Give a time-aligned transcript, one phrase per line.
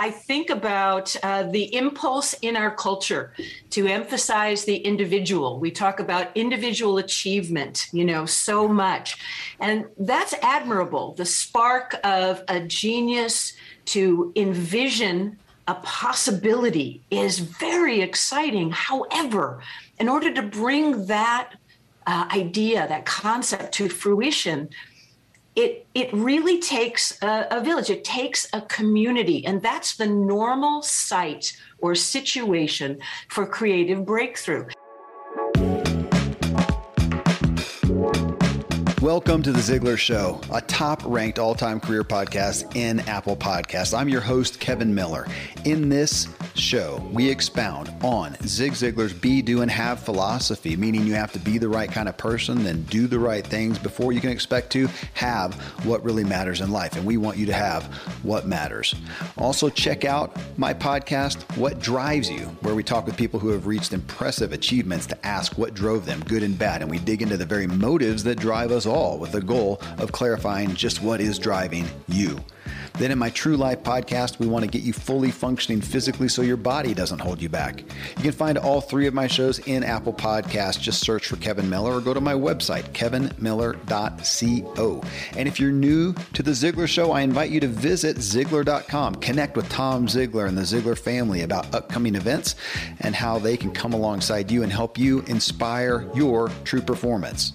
[0.00, 3.34] I think about uh, the impulse in our culture
[3.68, 5.60] to emphasize the individual.
[5.60, 9.18] We talk about individual achievement, you know, so much.
[9.60, 11.12] And that's admirable.
[11.16, 13.52] The spark of a genius
[13.86, 15.36] to envision
[15.68, 18.70] a possibility is very exciting.
[18.70, 19.62] However,
[19.98, 21.52] in order to bring that
[22.06, 24.70] uh, idea, that concept to fruition,
[25.56, 27.90] it it really takes a, a, village.
[27.90, 29.44] It takes a community.
[29.44, 34.66] And that's the normal site or situation for creative breakthrough
[39.00, 43.98] Welcome to the Ziglar Show, a top ranked all time career podcast in Apple Podcasts.
[43.98, 45.26] I'm your host, Kevin Miller.
[45.64, 51.14] In this show, we expound on Zig Ziglar's be, do, and have philosophy, meaning you
[51.14, 54.20] have to be the right kind of person, then do the right things before you
[54.20, 55.54] can expect to have
[55.86, 56.94] what really matters in life.
[56.94, 57.86] And we want you to have
[58.22, 58.94] what matters.
[59.38, 63.66] Also, check out my podcast, What Drives You, where we talk with people who have
[63.66, 66.82] reached impressive achievements to ask what drove them, good and bad.
[66.82, 70.12] And we dig into the very motives that drive us all with the goal of
[70.12, 72.38] clarifying just what is driving you.
[72.94, 76.42] Then in my True Life podcast, we want to get you fully functioning physically so
[76.42, 77.80] your body doesn't hold you back.
[77.80, 80.78] You can find all three of my shows in Apple Podcasts.
[80.78, 85.02] Just search for Kevin Miller or go to my website, kevinmiller.co.
[85.36, 89.14] And if you're new to The Ziglar Show, I invite you to visit Ziglar.com.
[89.16, 92.56] Connect with Tom Ziglar and the Ziglar family about upcoming events
[93.00, 97.54] and how they can come alongside you and help you inspire your true performance.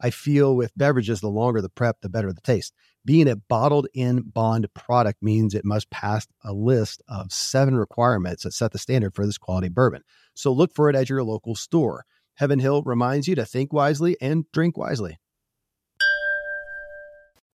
[0.00, 2.74] I feel with beverages, the longer the prep, the better the taste.
[3.04, 8.42] Being a bottled in bond product means it must pass a list of seven requirements
[8.42, 10.02] that set the standard for this quality bourbon.
[10.34, 12.04] So look for it at your local store.
[12.34, 15.18] Heaven Hill reminds you to think wisely and drink wisely.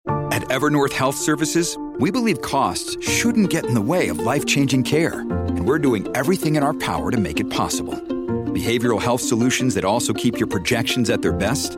[0.07, 4.84] At Evernorth Health Services, we believe costs shouldn't get in the way of life changing
[4.84, 7.96] care, and we're doing everything in our power to make it possible.
[8.53, 11.78] Behavioral health solutions that also keep your projections at their best?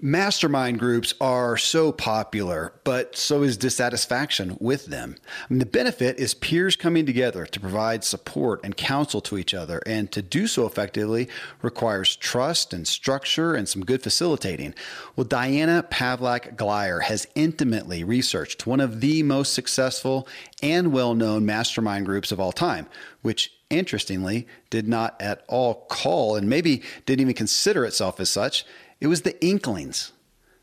[0.00, 5.16] Mastermind groups are so popular, but so is dissatisfaction with them.
[5.48, 9.54] I mean, the benefit is peers coming together to provide support and counsel to each
[9.54, 11.28] other, and to do so effectively
[11.62, 14.74] requires trust and structure and some good facilitating.
[15.14, 20.26] Well, Diana Pavlac Glyer has intimately researched one of the most successful
[20.62, 22.88] and well known mastermind groups of all time,
[23.22, 28.64] which interestingly did not at all call and maybe didn't even consider itself as such
[29.00, 30.12] it was the Inklings.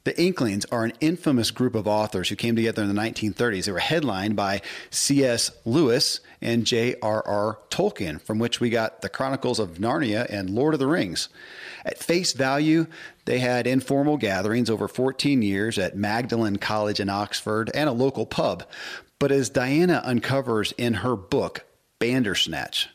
[0.04, 3.66] The Inklings are an infamous group of authors who came together in the 1930s.
[3.66, 5.52] They were headlined by C.S.
[5.64, 7.60] Lewis and J.R.R.
[7.70, 11.30] Tolkien, from which we got the Chronicles of Narnia and Lord of the Rings.
[11.86, 12.88] At face value,
[13.26, 18.26] they had informal gatherings over 14 years at Magdalen College in Oxford and a local
[18.26, 18.64] pub.
[19.20, 21.64] But as Diana uncovers in her book,
[22.00, 22.90] Bandersnatch,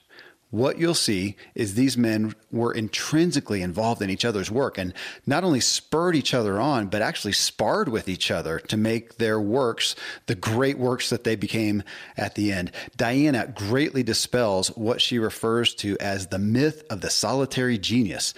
[0.56, 4.94] what you'll see is these men were intrinsically involved in each other's work and
[5.26, 9.38] not only spurred each other on, but actually sparred with each other to make their
[9.38, 9.94] works
[10.26, 11.82] the great works that they became
[12.16, 12.72] at the end.
[12.96, 18.32] Diana greatly dispels what she refers to as the myth of the solitary genius.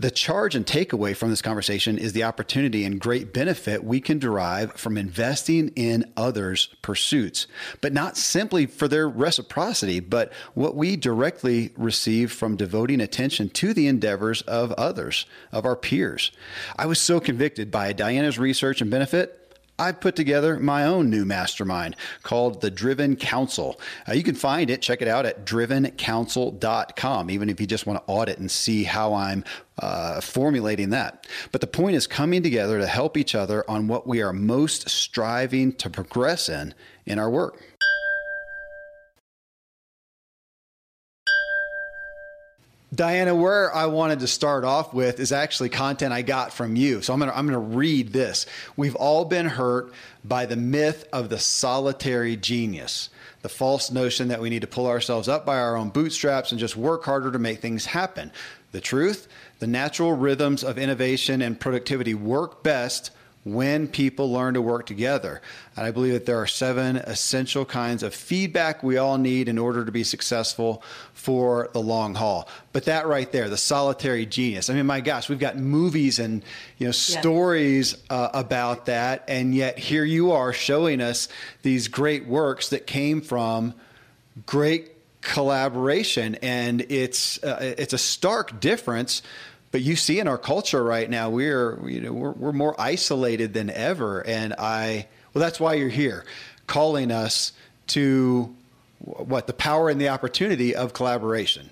[0.00, 4.18] The charge and takeaway from this conversation is the opportunity and great benefit we can
[4.18, 7.46] derive from investing in others' pursuits,
[7.82, 13.74] but not simply for their reciprocity, but what we directly receive from devoting attention to
[13.74, 16.32] the endeavors of others, of our peers.
[16.78, 19.39] I was so convicted by Diana's research and benefit.
[19.80, 23.80] I've put together my own new mastermind called the Driven Counsel.
[24.06, 27.98] Uh, you can find it, check it out at drivencounsel.com, even if you just want
[27.98, 29.42] to audit and see how I'm
[29.78, 31.26] uh, formulating that.
[31.50, 34.90] But the point is coming together to help each other on what we are most
[34.90, 36.74] striving to progress in
[37.06, 37.69] in our work.
[42.92, 47.02] Diana, where I wanted to start off with is actually content I got from you.
[47.02, 48.46] So I'm going to I'm going to read this.
[48.76, 49.92] We've all been hurt
[50.24, 53.08] by the myth of the solitary genius,
[53.42, 56.58] the false notion that we need to pull ourselves up by our own bootstraps and
[56.58, 58.32] just work harder to make things happen.
[58.72, 59.28] The truth,
[59.60, 63.12] the natural rhythms of innovation and productivity work best
[63.44, 65.40] when people learn to work together.
[65.76, 69.56] And I believe that there are seven essential kinds of feedback we all need in
[69.56, 70.82] order to be successful
[71.14, 72.48] for the long haul.
[72.72, 74.68] But that right there, the solitary genius.
[74.68, 76.42] I mean, my gosh, we've got movies and
[76.76, 81.28] you know stories uh, about that, and yet here you are showing us
[81.62, 83.74] these great works that came from
[84.44, 84.92] great
[85.22, 89.22] collaboration, and it's uh, it's a stark difference
[89.72, 93.54] but you see in our culture right now we're you know we're, we're more isolated
[93.54, 96.24] than ever and i well that's why you're here
[96.66, 97.52] calling us
[97.86, 98.54] to
[98.98, 101.70] what the power and the opportunity of collaboration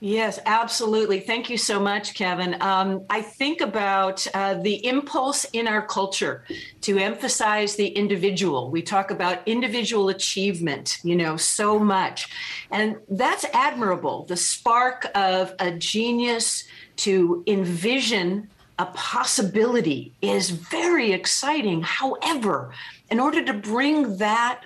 [0.00, 1.20] Yes, absolutely.
[1.20, 2.60] Thank you so much, Kevin.
[2.60, 6.44] Um, I think about uh, the impulse in our culture
[6.82, 8.70] to emphasize the individual.
[8.70, 12.28] We talk about individual achievement, you know, so much.
[12.70, 14.26] And that's admirable.
[14.26, 16.64] The spark of a genius
[16.96, 18.48] to envision
[18.78, 21.82] a possibility is very exciting.
[21.82, 22.72] However,
[23.10, 24.64] in order to bring that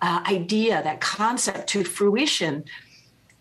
[0.00, 2.64] uh, idea, that concept to fruition,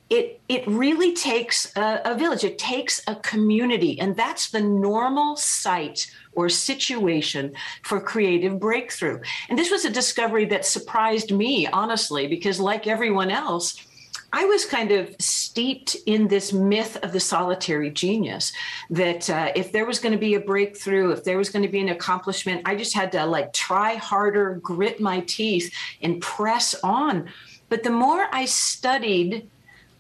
[0.10, 2.44] it it really takes a, a, village.
[2.44, 7.54] It takes a community, and that's the normal site or situation
[7.84, 9.20] for creative breakthrough.
[9.50, 13.86] And this was a discovery that surprised me, honestly, because like everyone else,
[14.32, 18.54] I was kind of steeped in this myth of the solitary genius
[18.92, 21.72] that uh, if there was going to be a breakthrough, if there was going to
[21.72, 26.76] be an accomplishment, I just had to like try harder, grit my teeth, and press
[26.84, 27.30] on.
[27.70, 29.50] But the more I studied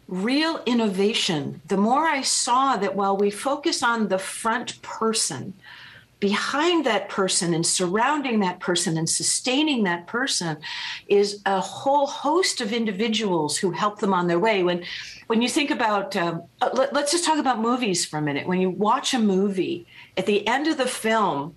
[0.07, 5.53] real innovation, the more I saw that while we focus on the front person,
[6.19, 10.57] behind that person and surrounding that person and sustaining that person
[11.07, 14.63] is a whole host of individuals who help them on their way.
[14.63, 14.83] When
[15.27, 18.47] when you think about um, uh, let, let's just talk about movies for a minute.
[18.47, 19.85] When you watch a movie
[20.17, 21.55] at the end of the film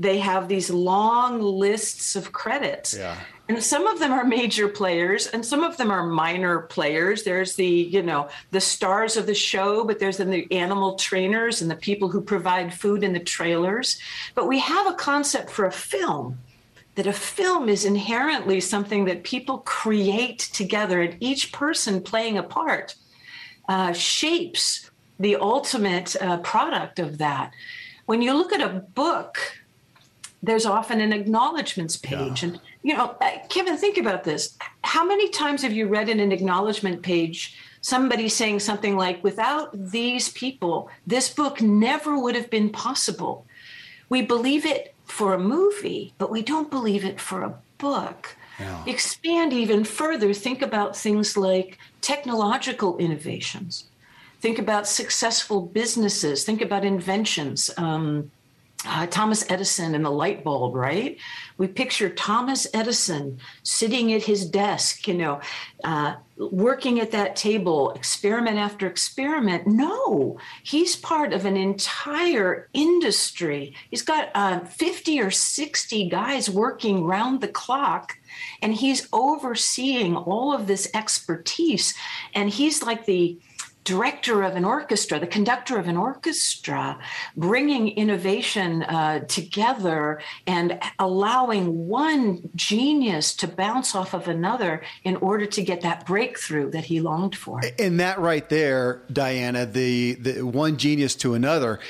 [0.00, 3.16] they have these long lists of credits yeah.
[3.50, 7.24] And some of them are major players and some of them are minor players.
[7.24, 11.68] There's the, you know, the stars of the show, but there's the animal trainers and
[11.68, 13.98] the people who provide food in the trailers.
[14.36, 16.38] But we have a concept for a film
[16.94, 22.44] that a film is inherently something that people create together and each person playing a
[22.44, 22.94] part
[23.68, 27.52] uh, shapes the ultimate uh, product of that.
[28.06, 29.38] When you look at a book,
[30.42, 32.42] there's often an acknowledgments page.
[32.42, 32.48] Yeah.
[32.48, 34.56] And, you know, uh, Kevin, think about this.
[34.84, 39.70] How many times have you read in an acknowledgement page somebody saying something like, without
[39.90, 43.46] these people, this book never would have been possible?
[44.08, 48.36] We believe it for a movie, but we don't believe it for a book.
[48.58, 48.82] Yeah.
[48.86, 53.84] Expand even further, think about things like technological innovations.
[54.40, 56.44] Think about successful businesses.
[56.44, 57.70] Think about inventions.
[57.76, 58.30] Um,
[58.86, 61.18] uh, Thomas Edison and the light bulb, right?
[61.58, 65.40] We picture Thomas Edison sitting at his desk, you know,
[65.84, 69.66] uh, working at that table, experiment after experiment.
[69.66, 73.74] No, he's part of an entire industry.
[73.90, 78.16] He's got uh, 50 or 60 guys working round the clock,
[78.62, 81.94] and he's overseeing all of this expertise.
[82.34, 83.38] And he's like the
[83.90, 86.96] director of an orchestra, the conductor of an orchestra,
[87.36, 95.44] bringing innovation uh, together and allowing one genius to bounce off of another in order
[95.44, 97.60] to get that breakthrough that he longed for.
[97.80, 101.80] And that right there, Diana, the, the one genius to another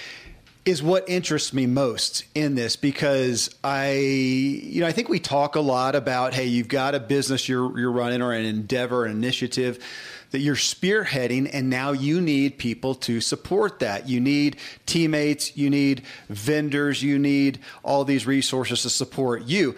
[0.64, 5.54] is what interests me most in this because I, you know, I think we talk
[5.54, 9.12] a lot about, hey, you've got a business you're you're running or an endeavor, an
[9.12, 9.84] initiative
[10.30, 14.08] that you're spearheading, and now you need people to support that.
[14.08, 14.56] You need
[14.86, 19.74] teammates, you need vendors, you need all these resources to support you.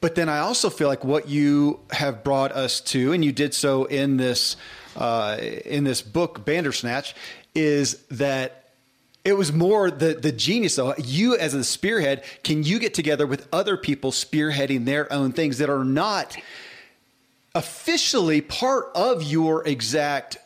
[0.00, 3.54] But then I also feel like what you have brought us to, and you did
[3.54, 4.56] so in this
[4.94, 7.14] uh, in this book, Bandersnatch,
[7.54, 8.70] is that
[9.24, 10.94] it was more the the genius though.
[10.96, 15.58] You as a spearhead, can you get together with other people spearheading their own things
[15.58, 16.36] that are not
[17.56, 20.36] officially part of your exact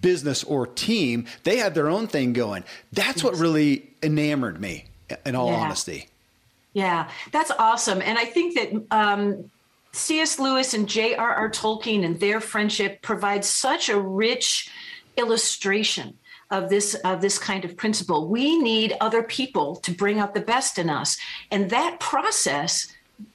[0.00, 1.26] business or team?
[1.44, 2.64] They have their own thing going.
[2.92, 4.84] That's what really enamored me.
[5.26, 5.56] In all Yeah.
[5.56, 6.08] honesty.
[6.72, 8.00] Yeah, that's awesome.
[8.00, 9.50] And I think that um,
[9.92, 10.38] C.S.
[10.38, 11.50] Lewis and J.R.R.
[11.50, 14.70] Tolkien and their friendship provides such a rich
[15.16, 16.16] illustration
[16.52, 18.28] of this of this kind of principle.
[18.28, 21.18] We need other people to bring out the best in us,
[21.50, 22.86] and that process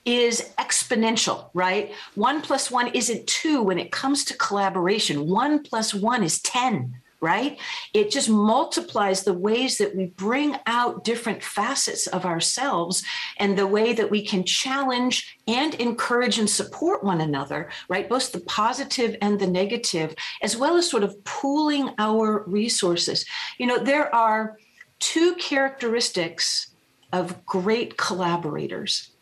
[0.05, 1.93] is exponential, right?
[2.15, 5.27] One plus one isn't two when it comes to collaboration.
[5.27, 7.57] One plus one is 10, right?
[7.93, 13.03] It just multiplies the ways that we bring out different facets of ourselves
[13.39, 18.07] and the way that we can challenge and encourage and support one another, right?
[18.07, 23.25] Both the positive and the negative, as well as sort of pooling our resources.
[23.57, 24.57] You know, there are
[24.99, 26.75] two characteristics
[27.11, 29.14] of great collaborators.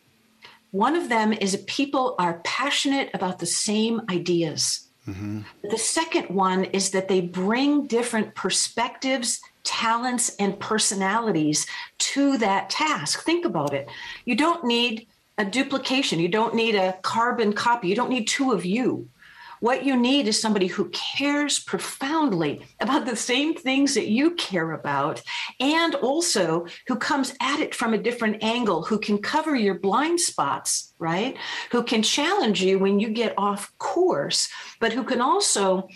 [0.74, 4.88] One of them is that people are passionate about the same ideas.
[5.06, 5.42] Mm-hmm.
[5.70, 13.22] The second one is that they bring different perspectives, talents, and personalities to that task.
[13.22, 13.88] Think about it.
[14.24, 15.06] You don't need
[15.38, 19.08] a duplication, you don't need a carbon copy, you don't need two of you.
[19.64, 24.72] What you need is somebody who cares profoundly about the same things that you care
[24.72, 25.22] about,
[25.58, 30.20] and also who comes at it from a different angle, who can cover your blind
[30.20, 31.38] spots, right?
[31.72, 35.88] Who can challenge you when you get off course, but who can also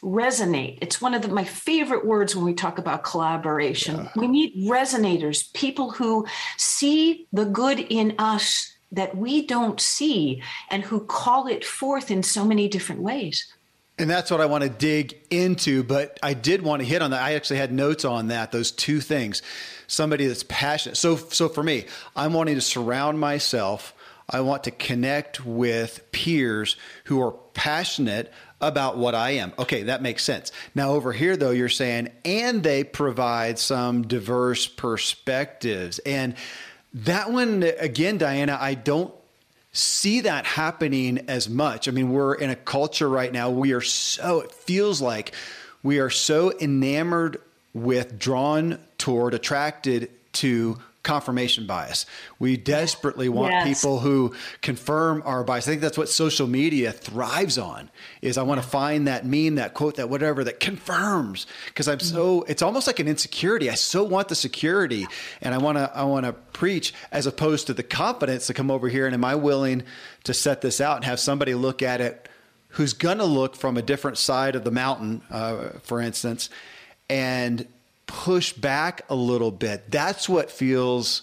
[0.00, 0.78] resonate.
[0.80, 4.08] It's one of the, my favorite words when we talk about collaboration.
[4.14, 6.24] We need resonators, people who
[6.56, 12.22] see the good in us that we don't see and who call it forth in
[12.22, 13.52] so many different ways.
[13.98, 15.82] And that's what I want to dig into.
[15.82, 17.20] But I did want to hit on that.
[17.20, 19.42] I actually had notes on that, those two things.
[19.88, 20.96] Somebody that's passionate.
[20.96, 23.94] So, so for me, I'm wanting to surround myself.
[24.30, 29.52] I want to connect with peers who are passionate about what I am.
[29.58, 30.52] Okay, that makes sense.
[30.74, 35.98] Now, over here, though, you're saying, and they provide some diverse perspectives.
[36.00, 36.34] And
[37.04, 39.14] that one, again, Diana, I don't
[39.72, 41.86] see that happening as much.
[41.86, 45.32] I mean, we're in a culture right now, we are so, it feels like
[45.82, 47.40] we are so enamored
[47.74, 50.78] with, drawn toward, attracted to
[51.08, 52.04] confirmation bias.
[52.38, 53.80] We desperately want Yes.
[53.80, 55.66] people who confirm our bias.
[55.66, 57.88] I think that's what social media thrives on
[58.20, 61.98] is I want to find that meme, that quote, that whatever that confirms because I'm
[62.00, 63.70] so it's almost like an insecurity.
[63.70, 65.06] I so want the security
[65.40, 68.70] and I want to I want to preach as opposed to the confidence to come
[68.70, 69.84] over here and am I willing
[70.24, 72.28] to set this out and have somebody look at it
[72.72, 76.50] who's going to look from a different side of the mountain, uh, for instance,
[77.08, 77.66] and
[78.08, 79.88] push back a little bit.
[79.88, 81.22] That's what feels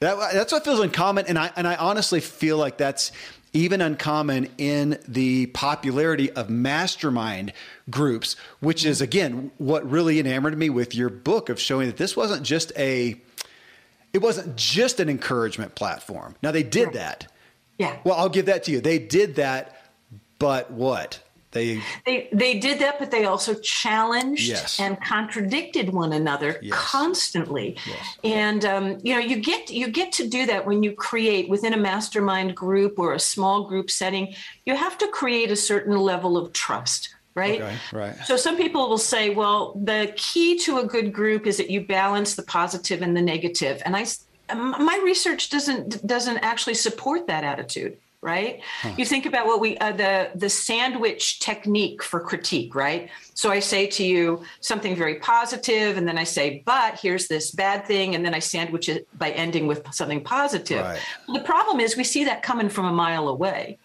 [0.00, 3.12] that, that's what feels uncommon, and I and I honestly feel like that's
[3.52, 7.52] even uncommon in the popularity of mastermind
[7.90, 12.16] groups, which is again what really enamored me with your book of showing that this
[12.16, 13.20] wasn't just a
[14.12, 16.36] it wasn't just an encouragement platform.
[16.42, 17.30] Now they did that.
[17.78, 17.96] Yeah.
[18.04, 18.80] Well, I'll give that to you.
[18.80, 19.80] They did that,
[20.38, 21.20] but what?
[21.58, 24.80] They They they did that, but they also challenged Yes.
[24.80, 26.74] and contradicted one another Yes.
[26.74, 27.76] constantly.
[27.86, 28.04] Yes.
[28.24, 31.72] And um, you know, you get you get to do that when you create within
[31.74, 34.34] a mastermind group or a small group setting.
[34.66, 37.00] You have to create a certain level of trust,
[37.34, 37.60] right?
[37.60, 38.16] Okay, right.
[38.24, 39.60] So some people will say, well,
[39.92, 43.82] the key to a good group is that you balance the positive and the negative.
[43.84, 44.04] And I
[44.54, 47.98] my research doesn't doesn't actually support that attitude.
[48.20, 48.62] Right?
[48.96, 53.10] You think about what we uh, the the sandwich technique for critique, right?
[53.34, 57.52] So I say to you something very positive, and then I say, "But here's this
[57.52, 60.84] bad thing," and then I sandwich it by ending with something positive.
[60.84, 61.00] Right.
[61.32, 63.78] The problem is we see that coming from a mile away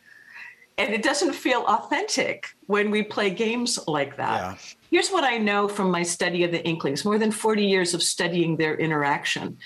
[0.78, 4.42] and it doesn't feel authentic when we play games like that.
[4.42, 4.58] Yeah.
[4.90, 8.04] Here's what I know from my study of the Inklings, more than 40 years of
[8.04, 9.58] studying their interaction.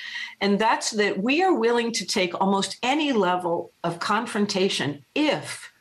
[0.42, 5.72] And that's that we are willing to take almost any level of confrontation if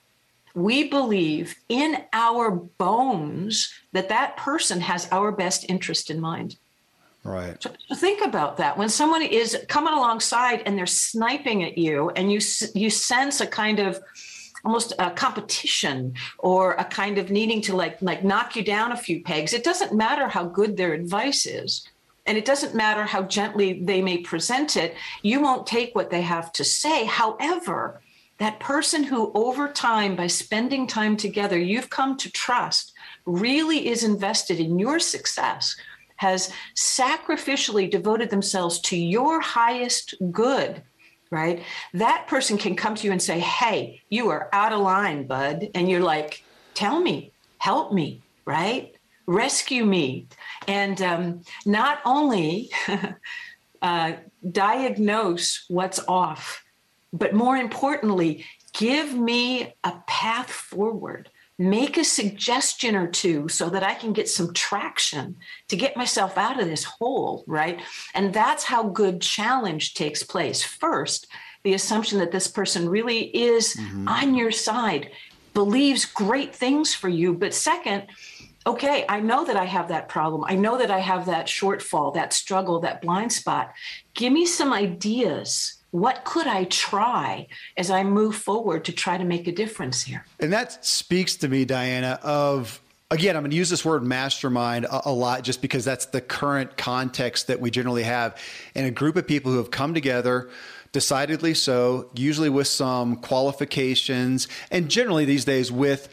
[0.54, 6.56] we believe in our bones that that person has our best interest in mind.
[7.22, 7.62] right.
[7.62, 8.78] So think about that.
[8.78, 12.40] When someone is coming alongside and they're sniping at you, and you
[12.74, 14.00] you sense a kind of
[14.66, 18.96] almost a competition or a kind of needing to like like knock you down a
[18.96, 19.52] few pegs.
[19.52, 21.88] It doesn't matter how good their advice is.
[22.26, 26.22] And it doesn't matter how gently they may present it, you won't take what they
[26.22, 27.04] have to say.
[27.04, 28.00] However,
[28.38, 32.92] that person who over time, by spending time together, you've come to trust
[33.24, 35.76] really is invested in your success
[36.16, 40.82] has sacrificially devoted themselves to your highest good,
[41.30, 41.62] right?
[41.94, 45.68] That person can come to you and say, Hey, you are out of line, bud.
[45.74, 46.42] And you're like,
[46.74, 48.94] Tell me, help me, right?
[49.26, 50.28] Rescue me.
[50.68, 52.70] And um, not only
[53.82, 54.12] uh,
[54.52, 56.62] diagnose what's off,
[57.12, 63.82] but more importantly, give me a path forward make a suggestion or two so that
[63.82, 65.36] I can get some traction
[65.68, 67.80] to get myself out of this hole, right?
[68.14, 70.62] And that's how good challenge takes place.
[70.62, 71.28] First,
[71.64, 74.06] the assumption that this person really is mm-hmm.
[74.06, 75.10] on your side,
[75.54, 77.32] believes great things for you.
[77.32, 78.04] But second,
[78.66, 80.44] okay, I know that I have that problem.
[80.46, 83.72] I know that I have that shortfall, that struggle, that blind spot.
[84.12, 87.46] Give me some ideas what could I try
[87.78, 90.26] as I move forward to try to make a difference here?
[90.38, 94.84] And that speaks to me, Diana, of again, I'm going to use this word mastermind
[94.84, 98.38] a, a, lot just because that's the current context that we generally have.
[98.74, 100.50] And a group of people who have come together,
[100.92, 106.12] decidedly so, usually with some qualifications, and generally these days with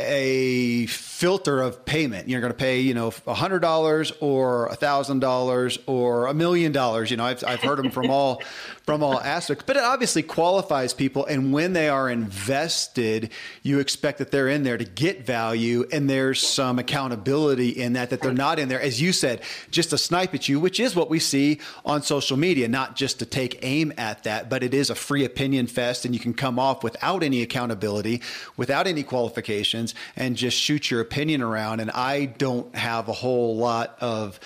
[0.00, 0.86] a
[1.20, 2.30] filter of payment.
[2.30, 6.72] You're going to pay, you know, hundred dollars or a thousand dollars or a million
[6.72, 7.10] dollars.
[7.10, 8.42] You know, I've, I've heard them from all
[8.86, 11.26] from all aspects, but it obviously qualifies people.
[11.26, 13.30] And when they are invested,
[13.62, 18.08] you expect that they're in there to get value, and there's some accountability in that
[18.10, 20.96] that they're not in there, as you said, just to snipe at you, which is
[20.96, 22.66] what we see on social media.
[22.66, 26.14] Not just to take aim at that, but it is a free opinion fest, and
[26.14, 28.22] you can come off without any accountability,
[28.56, 31.80] without any qualifications and just shoot your opinion around.
[31.80, 34.38] And I don't have a whole lot of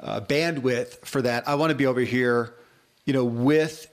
[0.00, 1.46] uh, bandwidth for that.
[1.46, 2.52] I want to be over here,
[3.04, 3.86] you know, with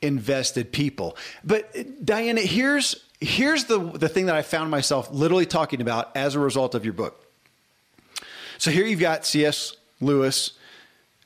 [0.00, 1.16] invested people.
[1.44, 6.34] But Diana, here's here's the the thing that I found myself literally talking about as
[6.34, 7.22] a result of your book.
[8.56, 9.76] So here you've got C.S.
[10.00, 10.52] Lewis,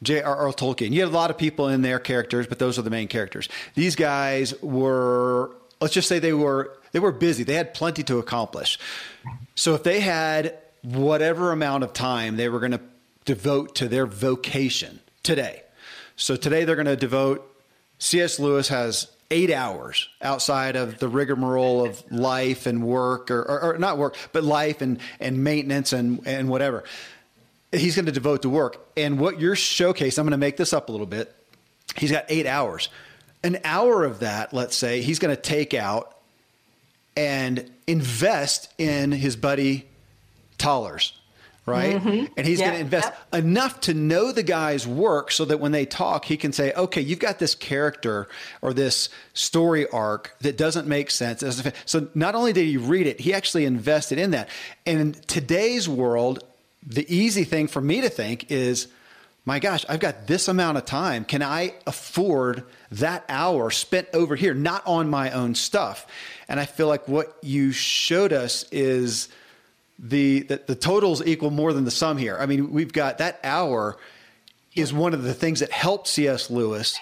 [0.03, 0.53] J.R.R.
[0.53, 0.91] Tolkien.
[0.91, 3.49] You had a lot of people in their characters, but those are the main characters.
[3.75, 7.43] These guys were, let's just say they were they were busy.
[7.43, 8.79] They had plenty to accomplish.
[9.55, 12.81] So if they had whatever amount of time they were going to
[13.25, 15.63] devote to their vocation today.
[16.17, 17.49] So today they're going to devote
[17.99, 18.39] C.S.
[18.41, 23.79] Lewis has eight hours outside of the rigmarole of life and work or, or, or,
[23.79, 26.85] not work, but life and, and maintenance and, and whatever.
[27.71, 28.87] He's going to devote to work.
[28.97, 31.35] And what you're showcasing, I'm going to make this up a little bit.
[31.97, 32.91] He's got eight hours.
[33.43, 36.19] An hour of that, let's say, he's going to take out
[37.17, 39.87] and invest in his buddy
[40.59, 41.13] Tollers,
[41.67, 41.97] right?
[41.97, 42.33] Mm-hmm.
[42.37, 43.45] And he's going to invest yep.
[43.45, 47.01] enough to know the guy's work so that when they talk, he can say, okay,
[47.01, 48.29] you've got this character
[48.61, 51.43] or this story arc that doesn't make sense.
[51.85, 54.49] So not only did he read it, he actually invested in that.
[54.87, 56.45] And in today's world,
[56.87, 58.89] the easy thing for me to think is,
[59.45, 61.25] my gosh, I've got this amount of time.
[61.25, 66.07] Can I afford that hour spent over here, not on my own stuff?
[66.49, 69.29] And I feel like what you showed us is
[69.99, 72.37] the that the totals equal more than the sum here.
[72.39, 73.97] I mean, we've got that hour
[74.75, 76.51] is one of the things that helped C.S.
[76.51, 76.99] Lewis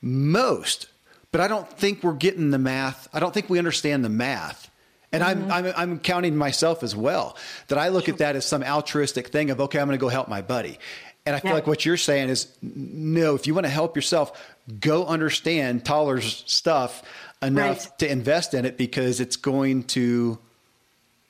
[0.00, 0.88] most,
[1.32, 3.08] but I don't think we're getting the math.
[3.12, 4.70] I don't think we understand the math.
[5.12, 5.52] And mm-hmm.
[5.52, 7.36] I'm, I'm, I'm counting myself as well
[7.68, 10.08] that I look at that as some altruistic thing of, okay, I'm going to go
[10.08, 10.78] help my buddy.
[11.26, 11.54] And I feel yeah.
[11.54, 16.44] like what you're saying is no, if you want to help yourself, go understand Toller's
[16.46, 17.02] stuff
[17.40, 17.98] enough right.
[18.00, 20.38] to invest in it because it's going to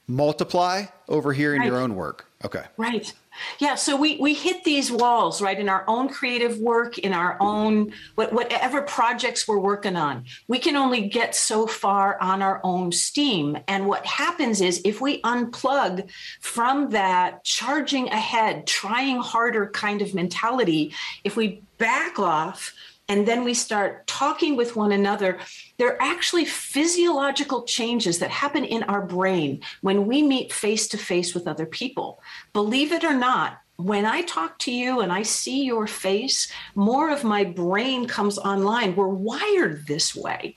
[0.07, 1.67] multiply over here in right.
[1.67, 2.27] your own work.
[2.45, 2.65] Okay.
[2.77, 3.13] Right.
[3.59, 7.37] Yeah, so we we hit these walls right in our own creative work, in our
[7.41, 10.25] own what, whatever projects we're working on.
[10.49, 15.01] We can only get so far on our own steam, and what happens is if
[15.01, 20.93] we unplug from that charging ahead, trying harder kind of mentality,
[21.25, 22.73] if we back off
[23.09, 25.39] and then we start talking with one another,
[25.77, 30.99] there are actually physiological changes that happen in our brain when we meet face to
[30.99, 32.21] face with other people.
[32.53, 37.11] Believe it or not, when I talk to you and I see your face, more
[37.11, 38.95] of my brain comes online.
[38.95, 40.57] We're wired this way.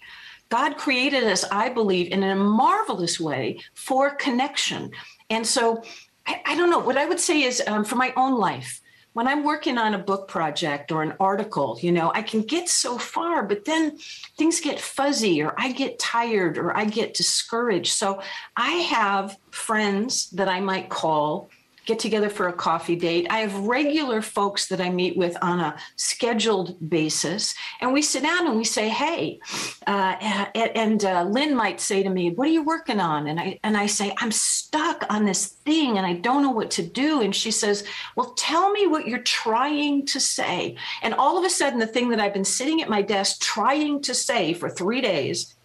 [0.49, 4.91] God created us, I believe, in a marvelous way for connection.
[5.30, 5.84] And so
[6.25, 6.80] I, I don't know.
[6.80, 8.82] What I would say is um, for my own life,
[9.17, 12.69] when I'm working on a book project or an article, you know, I can get
[12.69, 13.97] so far, but then
[14.38, 17.93] things get fuzzy or I get tired or I get discouraged.
[17.93, 18.21] So
[18.56, 21.49] I have friends that I might call
[21.88, 23.26] get together for a coffee date.
[23.30, 28.21] I have regular folks that I meet with on a scheduled basis, and we sit
[28.21, 29.39] down and we say, "Hey,"
[29.88, 30.15] uh,
[30.54, 33.78] and uh, Lynn might say to me, "What are you working on?" And I and
[33.78, 37.34] I say, "I'm stuck on this thing, and I don't know what to do." And
[37.34, 41.80] she says, "Well, tell me what you're trying to say." And all of a sudden,
[41.80, 45.56] the thing that I've been sitting at my desk trying to say for three days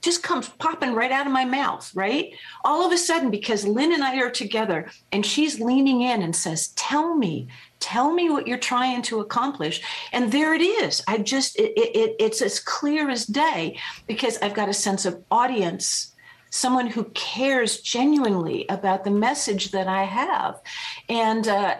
[0.00, 2.32] just comes popping right out of my mouth, right?
[2.64, 6.34] All of a sudden, because Lynn and I are together and she's leaning in and
[6.34, 7.48] says, Tell me,
[7.80, 9.82] tell me what you're trying to accomplish.
[10.12, 11.02] And there it is.
[11.06, 15.22] I just, it, it, it's as clear as day because I've got a sense of
[15.30, 16.14] audience,
[16.50, 20.60] someone who cares genuinely about the message that I have.
[21.08, 21.76] And, uh,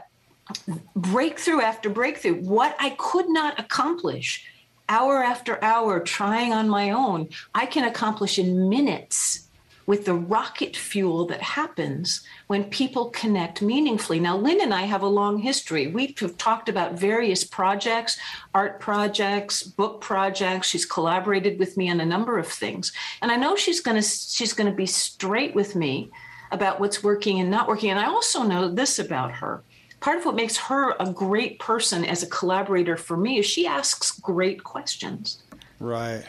[0.97, 4.45] breakthrough after breakthrough, what I could not accomplish
[4.91, 9.47] hour after hour trying on my own, I can accomplish in minutes
[9.87, 14.21] with the rocket fuel that happens when people connect meaningfully.
[14.21, 15.89] Now, Lynn and I have a long history.
[15.89, 18.19] We've talked about various projects,
[18.55, 20.69] art projects, book projects.
[20.69, 22.93] She's collaborated with me on a number of things.
[23.23, 26.11] And I know she's going to she's going to be straight with me
[26.53, 27.91] about what's working and not working.
[27.91, 29.63] And I also know this about her
[30.01, 33.67] part of what makes her a great person as a collaborator for me is she
[33.67, 35.43] asks great questions.
[35.79, 36.25] Right.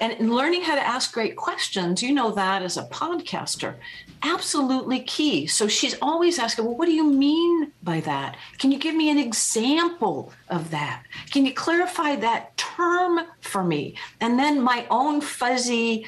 [0.00, 3.76] And learning how to ask great questions, you know that as a podcaster,
[4.22, 5.46] absolutely key.
[5.46, 8.36] So she's always asking, well, what do you mean by that?
[8.58, 11.04] Can you give me an example of that?
[11.30, 13.94] Can you clarify that term for me?
[14.20, 16.06] And then my own fuzzy,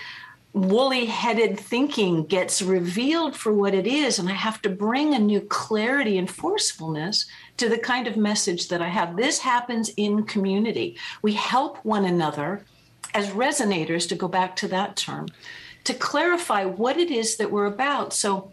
[0.56, 4.18] woolly headed thinking gets revealed for what it is.
[4.18, 7.26] And I have to bring a new clarity and forcefulness
[7.58, 9.16] to the kind of message that I have.
[9.16, 10.96] This happens in community.
[11.20, 12.64] We help one another
[13.12, 15.28] as resonators, to go back to that term,
[15.84, 18.12] to clarify what it is that we're about.
[18.12, 18.52] So,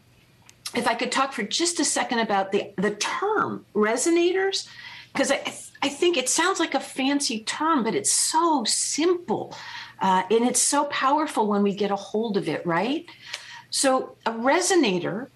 [0.76, 4.68] if I could talk for just a second about the, the term resonators,
[5.12, 9.54] because I, I think it sounds like a fancy term, but it's so simple.
[10.04, 13.06] Uh, and it's so powerful when we get a hold of it, right?
[13.70, 15.30] So, a resonator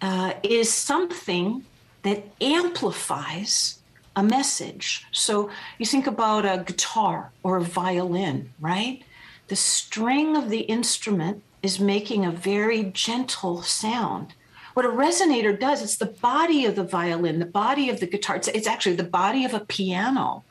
[0.00, 1.64] uh, is something
[2.04, 3.80] that amplifies
[4.14, 5.04] a message.
[5.10, 9.02] So, you think about a guitar or a violin, right?
[9.48, 14.34] The string of the instrument is making a very gentle sound.
[14.74, 18.36] What a resonator does, it's the body of the violin, the body of the guitar.
[18.36, 20.44] It's, it's actually the body of a piano.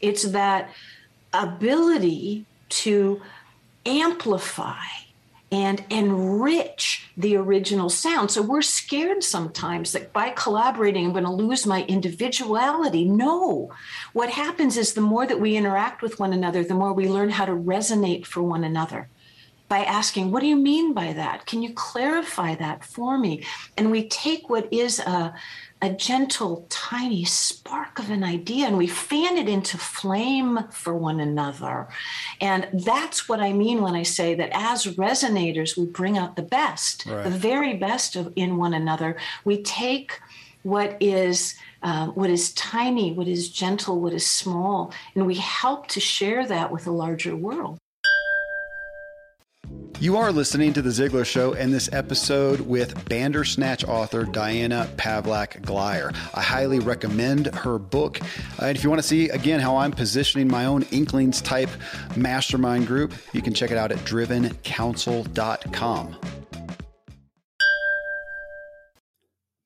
[0.00, 0.70] It's that
[1.34, 3.22] ability to
[3.86, 4.84] amplify
[5.50, 8.30] and enrich the original sound.
[8.30, 13.04] So we're scared sometimes that by collaborating, I'm going to lose my individuality.
[13.04, 13.72] No.
[14.12, 17.30] What happens is the more that we interact with one another, the more we learn
[17.30, 19.08] how to resonate for one another
[19.68, 21.46] by asking, What do you mean by that?
[21.46, 23.44] Can you clarify that for me?
[23.76, 25.34] And we take what is a
[25.80, 31.20] a gentle, tiny spark of an idea and we fan it into flame for one
[31.20, 31.88] another.
[32.40, 36.42] And that's what I mean when I say that as resonators, we bring out the
[36.42, 37.24] best, right.
[37.24, 39.16] the very best of in one another.
[39.44, 40.20] We take
[40.62, 45.86] what is um, what is tiny, what is gentle, what is small, and we help
[45.88, 47.78] to share that with a larger world.
[50.00, 55.60] You are listening to The Ziglar Show and this episode with Bandersnatch author Diana Pavlac
[55.62, 56.14] Glyer.
[56.34, 58.20] I highly recommend her book.
[58.62, 61.70] Uh, and if you want to see, again, how I'm positioning my own Inklings type
[62.14, 66.16] mastermind group, you can check it out at drivencounsel.com.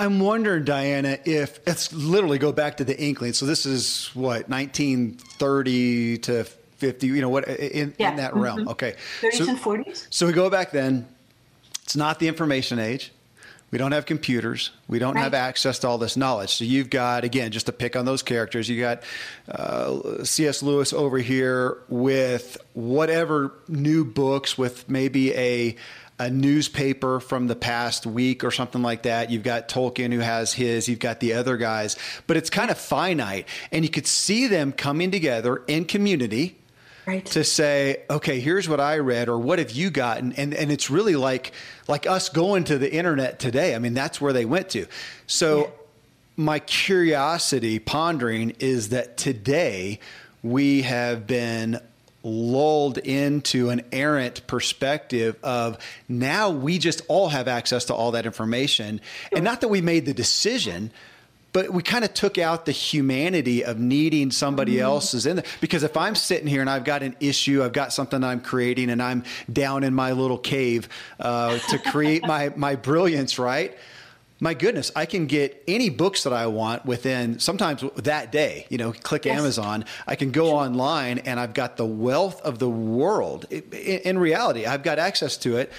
[0.00, 3.34] I'm wondering, Diana, if let's literally go back to the Inkling.
[3.34, 7.06] So this is what 1930 to 50.
[7.06, 8.10] You know what in, yeah.
[8.10, 8.40] in that mm-hmm.
[8.40, 8.68] realm?
[8.68, 10.06] Okay, 30s so, and 40s.
[10.08, 11.06] So we go back then.
[11.82, 13.12] It's not the information age.
[13.70, 14.70] We don't have computers.
[14.88, 15.22] We don't right.
[15.22, 16.54] have access to all this knowledge.
[16.54, 19.02] So you've got, again, just to pick on those characters, you got
[19.48, 20.62] uh, C.S.
[20.62, 25.76] Lewis over here with whatever new books with maybe a
[26.20, 29.30] a newspaper from the past week or something like that.
[29.30, 32.76] You've got Tolkien who has his, you've got the other guys, but it's kind of
[32.76, 33.48] finite.
[33.72, 36.58] And you could see them coming together in community
[37.06, 37.24] right.
[37.24, 40.34] to say, okay, here's what I read, or what have you gotten?
[40.34, 41.52] And and it's really like
[41.88, 43.74] like us going to the internet today.
[43.74, 44.86] I mean, that's where they went to.
[45.26, 45.66] So yeah.
[46.36, 50.00] my curiosity pondering is that today
[50.42, 51.80] we have been
[52.22, 55.78] lulled into an errant perspective of
[56.08, 59.00] now we just all have access to all that information.
[59.32, 60.90] And not that we made the decision,
[61.52, 64.84] but we kind of took out the humanity of needing somebody mm-hmm.
[64.84, 67.92] else's in there because if i'm sitting here and i've got an issue i've got
[67.92, 72.76] something i'm creating and i'm down in my little cave uh, to create my my
[72.76, 73.76] brilliance right
[74.40, 78.66] my goodness, I can get any books that I want within sometimes that day.
[78.70, 79.38] You know, click yes.
[79.38, 79.84] Amazon.
[80.06, 83.44] I can go online and I've got the wealth of the world.
[83.52, 85.70] In, reality, I've got access to it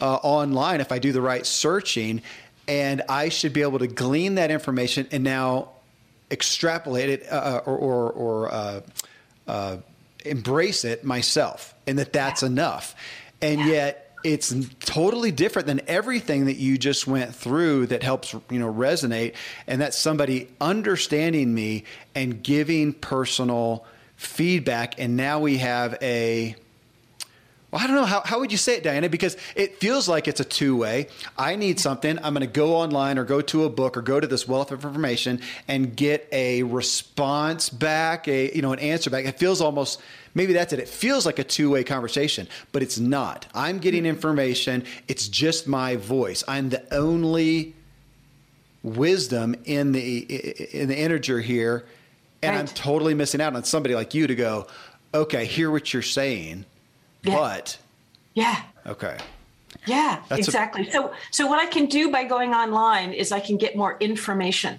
[0.00, 2.22] uh, online if I do the right searching
[2.68, 5.70] and I should be able to glean that information and now
[6.30, 8.80] extrapolate it uh, uh, or or, or uh,
[9.48, 9.76] uh,
[10.24, 12.48] embrace it myself, and that that's yeah.
[12.48, 12.94] enough.
[13.42, 13.66] And yeah.
[13.66, 18.72] yet, it's totally different than everything that you just went through that helps you know
[18.72, 19.34] resonate,
[19.66, 23.84] and that's somebody understanding me and giving personal
[24.16, 24.98] feedback.
[24.98, 26.54] And now we have a
[27.70, 28.04] well, I don't know.
[28.04, 29.08] How, how would you say it, Diana?
[29.08, 31.06] Because it feels like it's a two way.
[31.38, 32.18] I need something.
[32.18, 34.72] I'm going to go online or go to a book or go to this wealth
[34.72, 39.24] of information and get a response back, a you know, an answer back.
[39.24, 40.00] It feels almost
[40.34, 40.80] maybe that's it.
[40.80, 43.46] It feels like a two way conversation, but it's not.
[43.54, 44.82] I'm getting information.
[45.06, 46.42] It's just my voice.
[46.48, 47.74] I'm the only
[48.82, 50.18] wisdom in the
[50.74, 51.86] in the integer here,
[52.42, 52.60] and right.
[52.60, 54.66] I'm totally missing out on somebody like you to go.
[55.14, 56.64] Okay, hear what you're saying
[57.22, 57.34] yeah.
[57.36, 57.78] But
[58.34, 58.62] yeah.
[58.86, 59.16] Okay.
[59.86, 60.88] Yeah, That's exactly.
[60.88, 63.96] A- so so what I can do by going online is I can get more
[64.00, 64.78] information.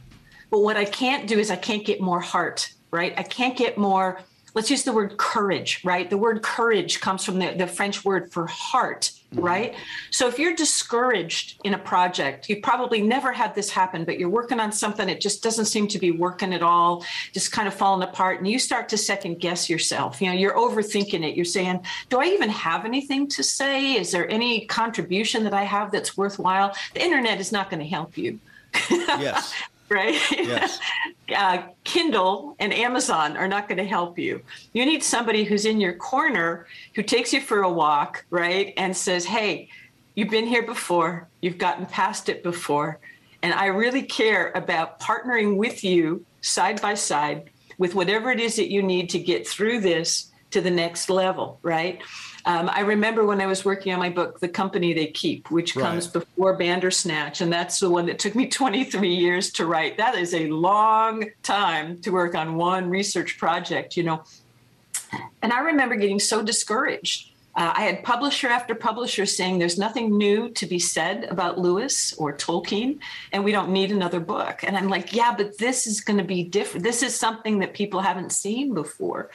[0.49, 3.13] But what I can't do is I can't get more heart, right?
[3.17, 4.19] I can't get more
[4.53, 6.09] let's use the word courage, right?
[6.09, 9.43] The word courage comes from the, the French word for heart, mm-hmm.
[9.43, 9.75] right?
[10.11, 14.29] So if you're discouraged in a project, you probably never had this happen, but you're
[14.29, 17.73] working on something, it just doesn't seem to be working at all, just kind of
[17.73, 18.39] falling apart.
[18.39, 20.21] And you start to second guess yourself.
[20.21, 21.35] You know, you're overthinking it.
[21.35, 23.93] You're saying, do I even have anything to say?
[23.93, 26.75] Is there any contribution that I have that's worthwhile?
[26.93, 28.39] The internet is not going to help you.
[28.89, 29.53] yes.
[29.91, 30.15] Right?
[30.31, 30.79] Yes.
[31.35, 34.41] uh, Kindle and Amazon are not going to help you.
[34.73, 38.73] You need somebody who's in your corner who takes you for a walk, right?
[38.77, 39.69] And says, hey,
[40.15, 42.99] you've been here before, you've gotten past it before.
[43.43, 48.55] And I really care about partnering with you side by side with whatever it is
[48.55, 52.01] that you need to get through this to the next level, right?
[52.45, 55.75] Um, I remember when I was working on my book, The Company They Keep, which
[55.75, 56.13] comes right.
[56.13, 59.97] before Bandersnatch, and that's the one that took me 23 years to write.
[59.97, 64.23] That is a long time to work on one research project, you know.
[65.41, 67.31] And I remember getting so discouraged.
[67.53, 72.13] Uh, I had publisher after publisher saying there's nothing new to be said about Lewis
[72.13, 72.99] or Tolkien,
[73.33, 74.63] and we don't need another book.
[74.63, 76.85] And I'm like, yeah, but this is going to be different.
[76.85, 79.31] This is something that people haven't seen before.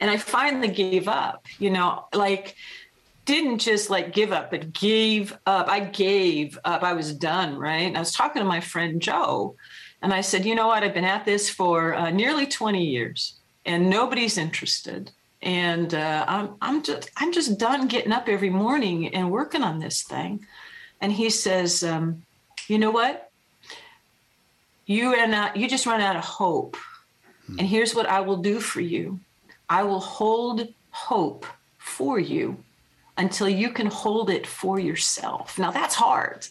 [0.00, 2.54] And I finally gave up, you know, like
[3.24, 5.68] didn't just like give up, but gave up.
[5.68, 6.82] I gave up.
[6.82, 7.86] I was done, right?
[7.86, 9.54] And I was talking to my friend Joe,
[10.00, 10.82] and I said, you know what?
[10.82, 13.34] I've been at this for uh, nearly 20 years,
[13.66, 15.10] and nobody's interested.
[15.42, 19.78] And uh, I'm, I'm just I'm just done getting up every morning and working on
[19.78, 20.46] this thing.
[21.00, 22.22] And he says, um,
[22.66, 23.30] you know what?
[24.86, 25.56] You out.
[25.56, 26.76] You just run out of hope.
[27.46, 29.20] And here's what I will do for you.
[29.68, 31.46] I will hold hope
[31.78, 32.62] for you
[33.16, 35.58] until you can hold it for yourself.
[35.58, 36.46] Now that's hard.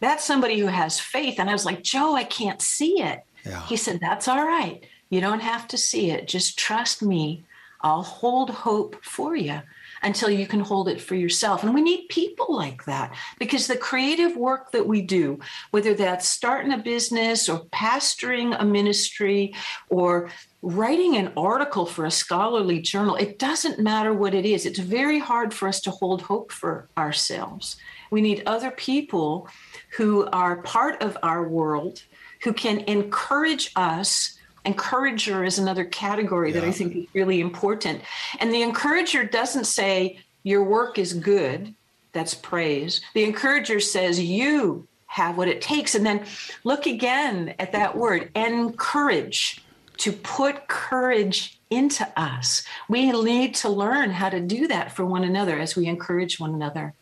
[0.00, 1.38] That's somebody who has faith.
[1.38, 3.20] And I was like, Joe, I can't see it.
[3.44, 3.64] Yeah.
[3.66, 4.84] He said, That's all right.
[5.10, 6.28] You don't have to see it.
[6.28, 7.44] Just trust me.
[7.82, 9.60] I'll hold hope for you
[10.02, 11.62] until you can hold it for yourself.
[11.62, 15.38] And we need people like that because the creative work that we do,
[15.70, 19.54] whether that's starting a business or pastoring a ministry
[19.88, 20.30] or
[20.62, 24.66] writing an article for a scholarly journal, it doesn't matter what it is.
[24.66, 27.76] It's very hard for us to hold hope for ourselves.
[28.10, 29.48] We need other people
[29.96, 32.02] who are part of our world
[32.42, 34.38] who can encourage us.
[34.70, 36.60] Encourager is another category yeah.
[36.60, 38.02] that I think is really important.
[38.38, 41.74] And the encourager doesn't say, Your work is good.
[42.12, 43.00] That's praise.
[43.14, 45.94] The encourager says, You have what it takes.
[45.94, 46.24] And then
[46.62, 49.62] look again at that word encourage
[49.98, 52.64] to put courage into us.
[52.88, 56.54] We need to learn how to do that for one another as we encourage one
[56.54, 56.94] another.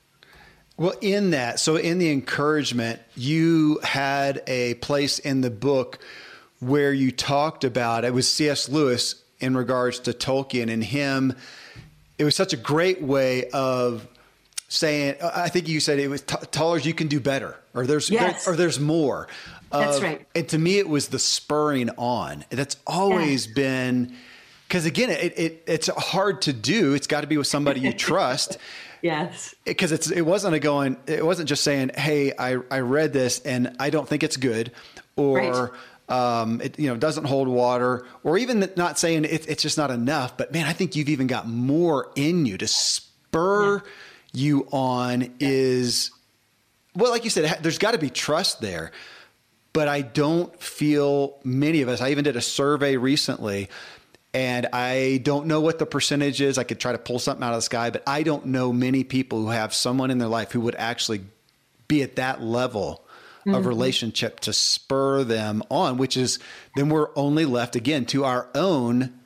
[0.76, 5.98] Well, in that, so in the encouragement, you had a place in the book
[6.60, 8.68] where you talked about it was C.S.
[8.68, 11.34] Lewis in regards to Tolkien and him.
[12.18, 14.06] It was such a great way of
[14.68, 16.36] saying, I think you said it was t-
[16.82, 18.46] you can do better, or there's yes.
[18.46, 19.28] or there's more.
[19.70, 20.26] That's right.
[20.34, 22.44] And to me, it was the spurring on.
[22.50, 23.54] That's always yeah.
[23.54, 24.16] been
[24.66, 26.94] because again, it, it it's hard to do.
[26.94, 28.58] It's got to be with somebody you trust.
[29.02, 29.54] yes.
[29.64, 30.96] Because it's it wasn't a going.
[31.06, 34.72] It wasn't just saying, "Hey, I I read this and I don't think it's good,"
[35.16, 35.36] or.
[35.38, 35.70] Right.
[36.08, 39.90] Um, it you know doesn't hold water, or even not saying it, it's just not
[39.90, 40.36] enough.
[40.36, 43.80] But man, I think you've even got more in you to spur yeah.
[44.32, 45.22] you on.
[45.22, 45.28] Yeah.
[45.40, 46.10] Is
[46.94, 48.92] well, like you said, there's got to be trust there
[49.72, 52.00] but I don't feel many of us.
[52.00, 53.68] I even did a survey recently
[54.34, 56.58] and I don't know what the percentage is.
[56.58, 59.04] I could try to pull something out of the sky, but I don't know many
[59.04, 61.22] people who have someone in their life who would actually
[61.86, 63.04] be at that level
[63.48, 63.56] mm-hmm.
[63.56, 66.38] of relationship to spur them on, which is
[66.76, 69.18] then we're only left again to our own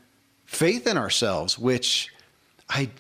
[0.47, 2.09] faith in ourselves, which
[2.69, 2.91] I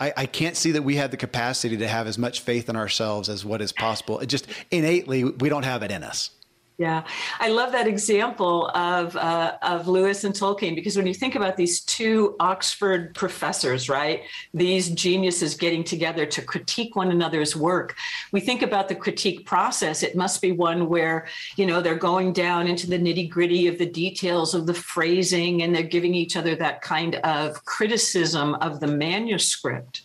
[0.00, 2.74] I, I, can't see that we have the capacity to have as much faith in
[2.74, 4.18] ourselves as what is possible.
[4.18, 6.30] It just innately we don't have it in us.
[6.78, 7.04] Yeah,
[7.38, 11.56] I love that example of uh, of Lewis and Tolkien because when you think about
[11.56, 14.22] these two Oxford professors, right,
[14.54, 17.94] these geniuses getting together to critique one another's work,
[18.32, 20.02] we think about the critique process.
[20.02, 23.76] It must be one where you know they're going down into the nitty gritty of
[23.76, 28.80] the details of the phrasing, and they're giving each other that kind of criticism of
[28.80, 30.02] the manuscript.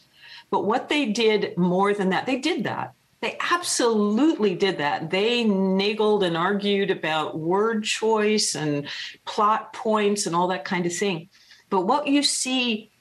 [0.50, 5.10] But what they did more than that, they did that they absolutely did that.
[5.10, 8.88] They naggled and argued about word choice and
[9.26, 11.30] plot points and all that kind of thing.
[11.70, 12.92] But what you see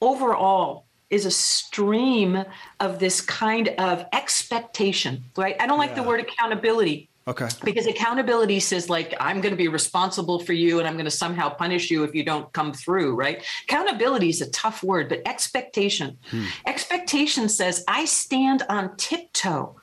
[0.00, 2.44] overall is a stream
[2.80, 5.56] of this kind of expectation, right?
[5.60, 6.02] I don't like yeah.
[6.02, 7.48] the word accountability Okay.
[7.64, 11.10] Because accountability says, like, I'm going to be responsible for you and I'm going to
[11.10, 13.44] somehow punish you if you don't come through, right?
[13.64, 16.18] Accountability is a tough word, but expectation.
[16.30, 16.46] Hmm.
[16.66, 19.76] Expectation says, I stand on tiptoe,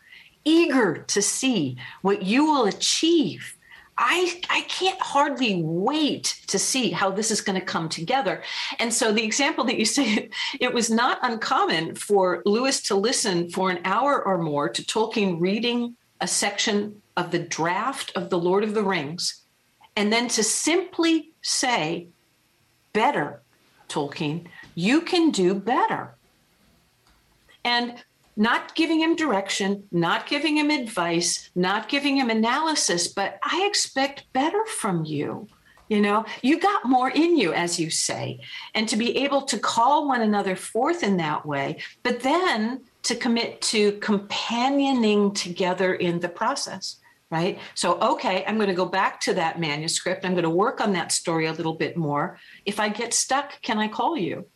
[0.44, 3.56] eager to see what you will achieve.
[3.98, 8.44] I, I can't hardly wait to see how this is going to come together.
[8.80, 13.50] And so, the example that you say, it was not uncommon for Lewis to listen
[13.50, 18.40] for an hour or more to Tolkien reading a section of the draft of The
[18.40, 19.44] Lord of the Rings
[19.96, 22.08] and then to simply say,
[22.94, 23.42] better,
[23.90, 26.16] Tolkien, you can do better.
[27.66, 28.02] And
[28.38, 34.32] not giving him direction, not giving him advice, not giving him analysis, but I expect
[34.32, 35.50] better from you.
[35.90, 38.40] You know, you got more in you, as you say,
[38.74, 43.16] and to be able to call one another forth in that way, but then to
[43.16, 46.98] commit to companioning together in the process
[47.32, 47.60] right?
[47.76, 50.26] So, okay, I'm going to go back to that manuscript.
[50.26, 52.40] I'm going to work on that story a little bit more.
[52.66, 54.48] If I get stuck, can I call you?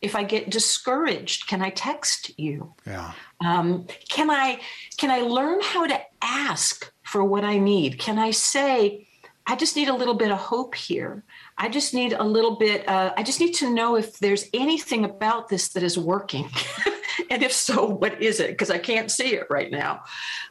[0.00, 2.74] If I get discouraged, can I text you?
[2.86, 3.12] Yeah.
[3.44, 4.60] Um, can I
[4.96, 7.98] can I learn how to ask for what I need?
[7.98, 9.08] Can I say,
[9.46, 11.24] I just need a little bit of hope here.
[11.56, 12.88] I just need a little bit.
[12.88, 16.48] Uh, I just need to know if there's anything about this that is working.
[17.30, 18.50] and if so, what is it?
[18.50, 20.02] Because I can't see it right now.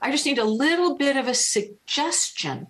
[0.02, 2.68] I just need a little bit of a suggestion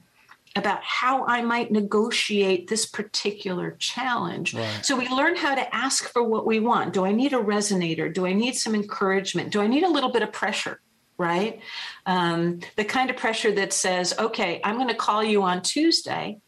[0.55, 4.53] about how I might negotiate this particular challenge.
[4.53, 4.79] Right.
[4.83, 6.93] So we learn how to ask for what we want.
[6.93, 8.11] Do I need a resonator?
[8.11, 9.51] Do I need some encouragement?
[9.51, 10.81] Do I need a little bit of pressure?
[11.19, 11.61] Right?
[12.05, 16.39] Um, the kind of pressure that says, okay, I'm going to call you on Tuesday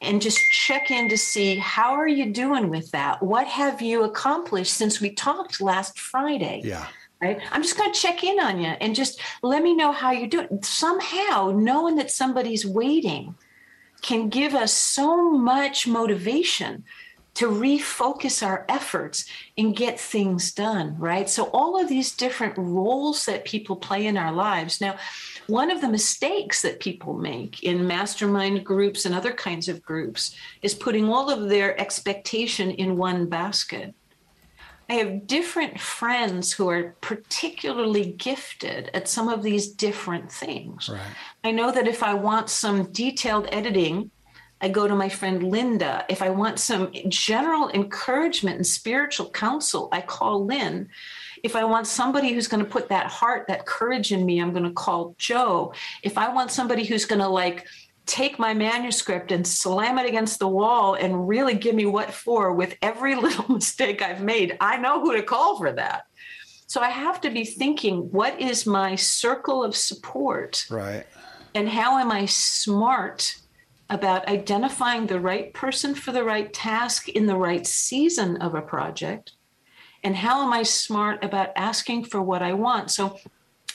[0.00, 3.22] and just check in to see how are you doing with that?
[3.22, 6.60] What have you accomplished since we talked last friday?
[6.64, 6.86] Yeah.
[7.20, 7.40] Right?
[7.52, 10.28] I'm just going to check in on you and just let me know how you're
[10.28, 10.60] doing.
[10.62, 13.34] Somehow knowing that somebody's waiting
[14.02, 16.84] can give us so much motivation
[17.34, 19.24] to refocus our efforts
[19.58, 21.28] and get things done right?
[21.28, 24.80] So all of these different roles that people play in our lives.
[24.80, 24.96] Now
[25.46, 30.34] one of the mistakes that people make in mastermind groups and other kinds of groups
[30.62, 33.94] is putting all of their expectation in one basket.
[34.88, 40.90] I have different friends who are particularly gifted at some of these different things.
[40.90, 41.00] Right.
[41.42, 44.10] I know that if I want some detailed editing,
[44.60, 46.04] I go to my friend Linda.
[46.08, 50.88] If I want some general encouragement and spiritual counsel, I call Lynn
[51.44, 54.52] if I want somebody who's going to put that heart, that courage in me, I'm
[54.52, 55.74] going to call Joe.
[56.02, 57.66] If I want somebody who's going to like
[58.06, 62.54] take my manuscript and slam it against the wall and really give me what for
[62.54, 66.04] with every little mistake I've made, I know who to call for that.
[66.66, 70.64] So I have to be thinking, what is my circle of support?
[70.70, 71.04] Right.
[71.54, 73.36] And how am I smart
[73.90, 78.62] about identifying the right person for the right task in the right season of a
[78.62, 79.32] project?
[80.04, 82.90] And how am I smart about asking for what I want?
[82.90, 83.18] So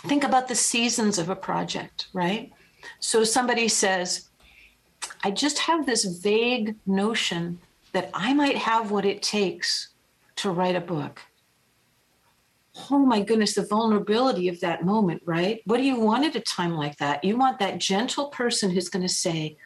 [0.05, 2.51] think about the seasons of a project, right?
[2.99, 4.29] So somebody says,
[5.23, 7.59] I just have this vague notion
[7.93, 9.89] that I might have what it takes
[10.37, 11.21] to write a book.
[12.91, 15.61] Oh my goodness, the vulnerability of that moment, right?
[15.65, 17.23] What do you want at a time like that?
[17.23, 19.57] You want that gentle person who's going to say,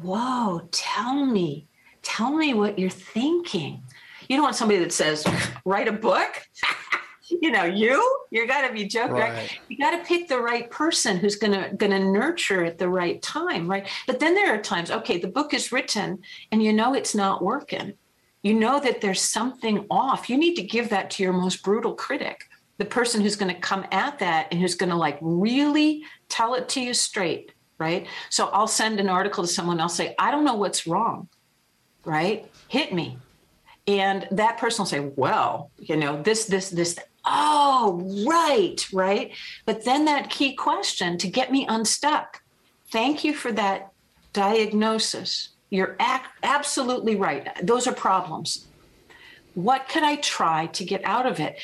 [0.00, 1.66] Whoa, tell me,
[2.00, 3.82] tell me what you're thinking.
[4.28, 5.26] You don't want somebody that says,
[5.64, 6.42] write a book.
[7.40, 9.32] you know, you, you got to be joking, right.
[9.32, 9.58] right?
[9.68, 12.88] You got to pick the right person who's going to, going to nurture at the
[12.88, 13.88] right time, right?
[14.06, 16.18] But then there are times, okay, the book is written
[16.50, 17.94] and you know it's not working.
[18.42, 20.28] You know that there's something off.
[20.28, 22.48] You need to give that to your most brutal critic,
[22.78, 26.54] the person who's going to come at that and who's going to like really tell
[26.54, 28.06] it to you straight, right?
[28.30, 31.28] So I'll send an article to someone, I'll say, I don't know what's wrong,
[32.04, 32.50] right?
[32.68, 33.18] Hit me
[33.86, 39.32] and that person will say, well, you know, this, this, this, oh, right, right.
[39.64, 42.42] But then that key question to get me unstuck.
[42.90, 43.92] Thank you for that
[44.32, 45.50] diagnosis.
[45.70, 47.48] You're ac- absolutely right.
[47.66, 48.66] Those are problems.
[49.54, 51.58] What could I try to get out of it?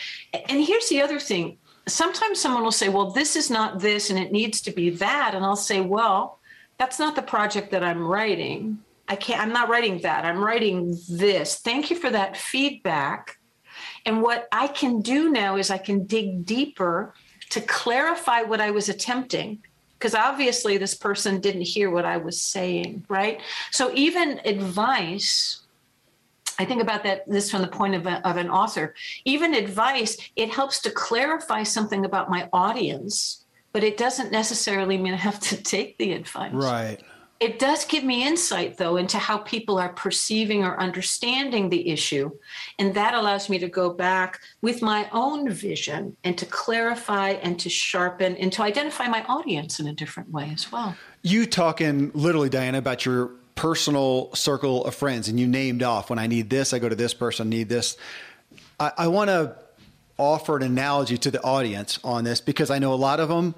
[0.48, 1.58] And here's the other thing.
[1.86, 5.34] Sometimes someone will say, well, this is not this and it needs to be that.
[5.34, 6.38] And I'll say, well,
[6.78, 8.78] that's not the project that I'm writing.
[9.08, 10.24] I can't, I'm not writing that.
[10.24, 11.56] I'm writing this.
[11.56, 13.38] Thank you for that feedback.
[14.04, 17.14] And what I can do now is I can dig deeper
[17.50, 19.62] to clarify what I was attempting
[19.98, 23.40] because obviously this person didn't hear what I was saying, right?
[23.72, 25.60] So even advice,
[26.58, 28.94] I think about that this from the point of, a, of an author.
[29.24, 35.14] Even advice, it helps to clarify something about my audience, but it doesn't necessarily mean
[35.14, 36.52] I have to take the advice.
[36.52, 37.00] Right.
[37.40, 42.30] It does give me insight, though, into how people are perceiving or understanding the issue.
[42.80, 47.58] And that allows me to go back with my own vision and to clarify and
[47.60, 50.96] to sharpen and to identify my audience in a different way as well.
[51.22, 56.18] You talking literally, Diana, about your personal circle of friends, and you named off when
[56.18, 57.96] I need this, I go to this person, need this.
[58.80, 59.56] I, I want to
[60.16, 63.54] offer an analogy to the audience on this because I know a lot of them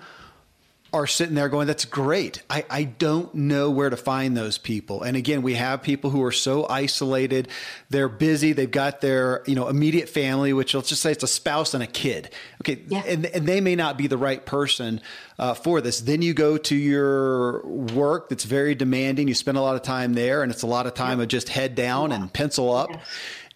[0.93, 2.43] are sitting there going, that's great.
[2.51, 5.03] I, I don't know where to find those people.
[5.03, 7.49] And again, we have people who are so isolated.
[7.91, 8.53] They're busy.
[8.53, 11.83] They've got their, you know, immediate family, which let's just say it's a spouse and
[11.83, 12.31] a kid.
[12.63, 12.83] Okay.
[12.89, 13.03] Yeah.
[13.07, 15.01] And, and they may not be the right person
[15.39, 16.01] uh, for this.
[16.01, 19.29] Then you go to your work that's very demanding.
[19.29, 21.49] You spend a lot of time there and it's a lot of time of just
[21.49, 22.91] head down and pencil up.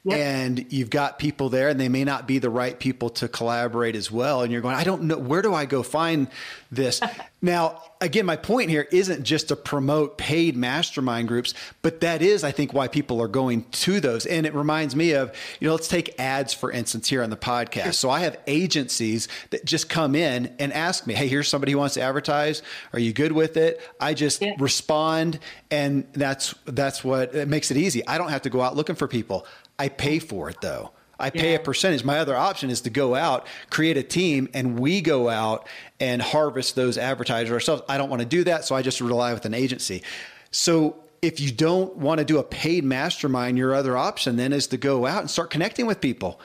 [0.04, 0.18] Yep.
[0.18, 3.96] And you've got people there, and they may not be the right people to collaborate
[3.96, 4.42] as well.
[4.42, 6.28] And you're going, I don't know, where do I go find
[6.70, 7.00] this?
[7.42, 12.44] now, again, my point here isn't just to promote paid mastermind groups, but that is,
[12.44, 14.26] I think, why people are going to those.
[14.26, 17.36] And it reminds me of, you know, let's take ads, for instance, here on the
[17.38, 17.84] podcast.
[17.84, 17.92] Sure.
[17.92, 21.78] So I have agencies that just come in and ask me, hey, here's somebody who
[21.78, 22.60] wants to advertise.
[22.92, 23.80] Are you good with it?
[23.98, 24.52] I just yeah.
[24.58, 25.38] respond,
[25.70, 28.06] and that's that's what it makes it easy.
[28.06, 29.46] I don't have to go out looking for people.
[29.78, 30.92] I pay for it though.
[31.18, 31.58] I pay yeah.
[31.58, 32.04] a percentage.
[32.04, 35.68] My other option is to go out, create a team, and we go out
[36.00, 37.82] and harvest those advertisers ourselves.
[37.88, 40.02] I don't want to do that, so I just rely with an agency.
[40.50, 44.66] So if you don't want to do a paid mastermind, your other option then is
[44.68, 46.40] to go out and start connecting with people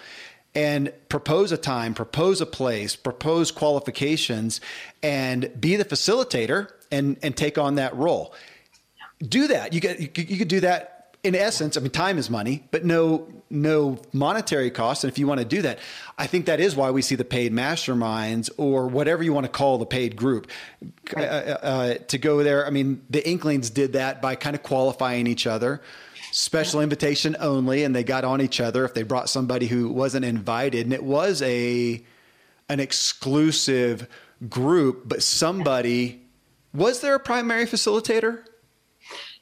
[0.56, 4.62] and propose a time, propose a place, propose qualifications,
[5.04, 8.34] and be the facilitator and and take on that role.
[9.22, 9.74] Do that.
[9.74, 12.86] You get you, you could do that in essence, I mean, time is money, but
[12.86, 15.04] no no monetary cost.
[15.04, 15.80] And if you want to do that,
[16.18, 19.52] I think that is why we see the paid masterminds or whatever you want to
[19.52, 20.52] call the paid group
[21.16, 21.26] right.
[21.26, 22.66] uh, uh, uh to go there.
[22.66, 25.82] I mean, the Inklings did that by kind of qualifying each other,
[26.32, 30.26] special invitation only, and they got on each other if they brought somebody who wasn't
[30.26, 32.04] invited, and it was a
[32.70, 34.08] an exclusive
[34.48, 36.22] group, but somebody
[36.74, 38.44] was there a primary facilitator?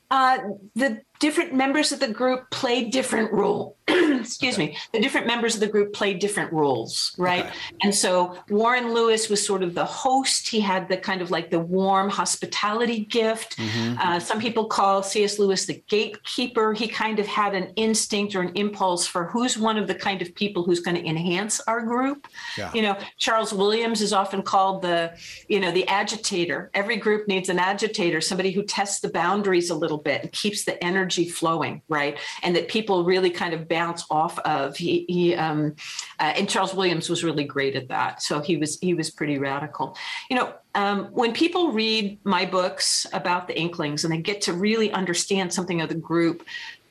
[0.10, 0.38] Uh,
[0.76, 4.68] the different members of the group played different role excuse okay.
[4.68, 7.56] me the different members of the group played different roles right okay.
[7.84, 11.50] and so warren lewis was sort of the host he had the kind of like
[11.50, 13.98] the warm hospitality gift mm-hmm.
[14.00, 18.42] uh, some people call cs lewis the gatekeeper he kind of had an instinct or
[18.42, 21.82] an impulse for who's one of the kind of people who's going to enhance our
[21.82, 22.72] group yeah.
[22.74, 27.48] you know charles williams is often called the you know the agitator every group needs
[27.48, 31.30] an agitator somebody who tests the boundaries a little bit and keeps the energy energy
[31.30, 32.18] flowing, right?
[32.44, 34.76] And that people really kind of bounce off of.
[34.76, 35.76] He, he um,
[36.20, 38.22] uh, and Charles Williams was really great at that.
[38.22, 39.98] So he was he was pretty radical.
[40.30, 44.54] You know, um, when people read my books about the Inklings and they get to
[44.54, 46.46] really understand something of the group,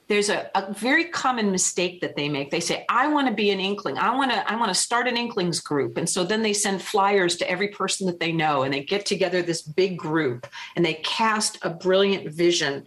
[0.09, 2.51] there's a, a, very common mistake that they make.
[2.51, 3.99] They say, I want to be an inkling.
[3.99, 5.97] I want to, I want to start an inklings group.
[5.97, 9.05] And so then they send flyers to every person that they know and they get
[9.05, 10.47] together this big group
[10.77, 12.87] and they cast a brilliant vision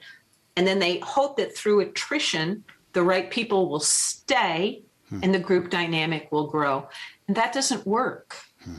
[0.56, 5.20] and then they hope that through attrition, the right people will stay hmm.
[5.24, 6.88] and the group dynamic will grow.
[7.28, 8.36] And that doesn't work.
[8.64, 8.76] Hmm.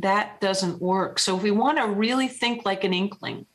[0.00, 1.18] That doesn't work.
[1.18, 3.46] So if we want to really think like an inkling,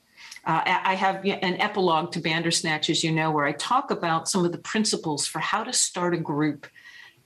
[0.45, 4.43] uh, I have an epilogue to Bandersnatch, as you know, where I talk about some
[4.43, 6.67] of the principles for how to start a group.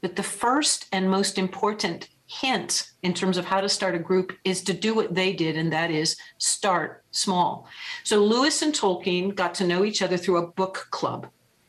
[0.02, 4.34] But the first and most important hint in terms of how to start a group
[4.44, 7.68] is to do what they did, and that is start small.
[8.04, 11.28] So Lewis and Tolkien got to know each other through a book club.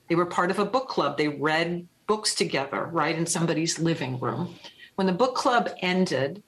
[0.09, 1.16] They were part of a book club.
[1.16, 4.55] They read books together, right, in somebody's living room.
[4.96, 6.42] When the book club ended,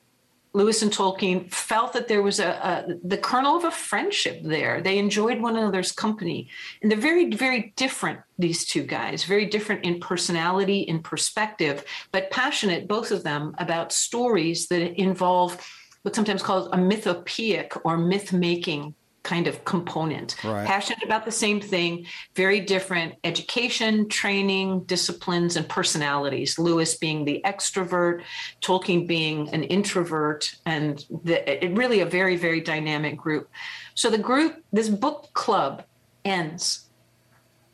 [0.52, 4.80] Lewis and Tolkien felt that there was a, a, the kernel of a friendship there.
[4.80, 6.48] They enjoyed one another's company,
[6.82, 8.20] and they're very, very different.
[8.36, 13.92] These two guys, very different in personality, in perspective, but passionate, both of them, about
[13.92, 15.64] stories that involve
[16.02, 20.42] what's sometimes called a mythopoeic or myth making kind of component.
[20.42, 20.66] Right.
[20.66, 26.58] Passionate about the same thing, very different education, training, disciplines, and personalities.
[26.58, 28.22] Lewis being the extrovert,
[28.62, 33.50] Tolkien being an introvert, and the, it really a very, very dynamic group.
[33.94, 35.84] So the group, this book club
[36.24, 36.88] ends,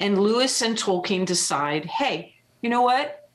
[0.01, 3.26] and Lewis and Tolkien decide, hey, you know what?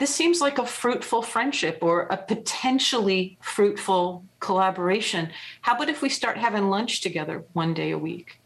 [0.00, 5.28] This seems like a fruitful friendship or a potentially fruitful collaboration.
[5.60, 8.40] How about if we start having lunch together one day a week?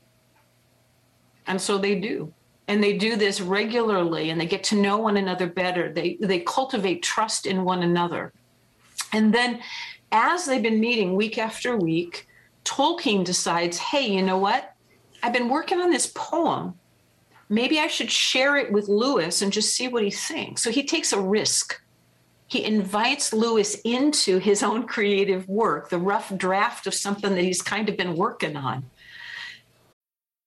[1.47, 2.35] And so they do.
[2.67, 5.93] And they do this regularly and they get to know one another better.
[5.93, 8.33] They they cultivate trust in one another.
[9.13, 9.61] And then
[10.11, 12.27] as they've been meeting week after week,
[12.65, 14.75] Tolkien decides, "Hey, you know what?
[15.23, 16.75] I've been working on this poem
[17.55, 20.63] maybe I should share it with Lewis and just see what he thinks.
[20.63, 21.81] So he takes a risk.
[22.47, 27.63] He invites Lewis into his own creative work, the rough draft of something that he's
[27.63, 28.85] kind of been working on.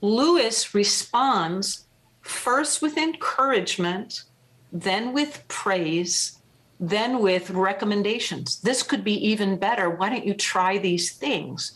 [0.00, 1.86] Lewis responds
[2.20, 4.24] first with encouragement,
[4.72, 6.38] then with praise,
[6.78, 8.60] then with recommendations.
[8.60, 9.88] This could be even better.
[9.88, 11.72] Why don't you try these things?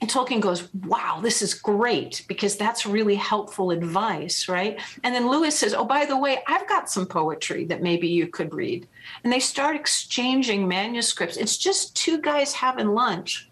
[0.00, 4.80] And Tolkien goes, Wow, this is great because that's really helpful advice, right?
[5.02, 8.26] And then Lewis says, Oh, by the way, I've got some poetry that maybe you
[8.26, 8.88] could read.
[9.22, 11.36] And they start exchanging manuscripts.
[11.36, 13.48] It's just two guys having lunch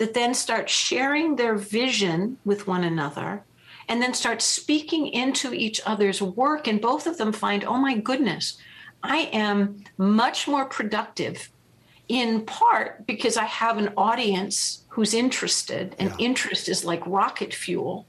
[0.00, 3.44] that then start sharing their vision with one another
[3.86, 6.66] and then start speaking into each other's work.
[6.66, 8.56] And both of them find, oh my goodness,
[9.02, 11.50] I am much more productive
[12.08, 16.16] in part because I have an audience who's interested, and yeah.
[16.18, 18.06] interest is like rocket fuel,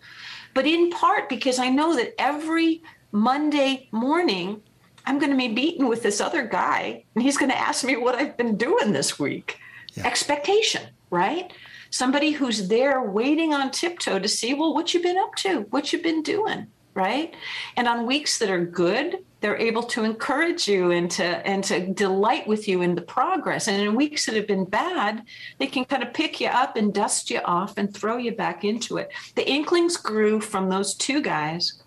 [0.53, 2.81] but in part because I know that every
[3.11, 4.61] Monday morning,
[5.05, 7.97] I'm going to be beaten with this other guy, and he's going to ask me
[7.97, 9.59] what I've been doing this week.
[9.93, 10.07] Yeah.
[10.07, 11.53] Expectation, right?
[11.91, 15.93] Somebody who's there waiting on tiptoe to see, well, what you've been up to, what
[15.93, 17.35] you've been doing, right?
[17.77, 21.87] And on weeks that are good, they're able to encourage you and to and to
[21.93, 23.67] delight with you in the progress.
[23.67, 25.23] And in weeks that have been bad,
[25.57, 28.63] they can kind of pick you up and dust you off and throw you back
[28.63, 29.11] into it.
[29.35, 31.81] The Inklings grew from those two guys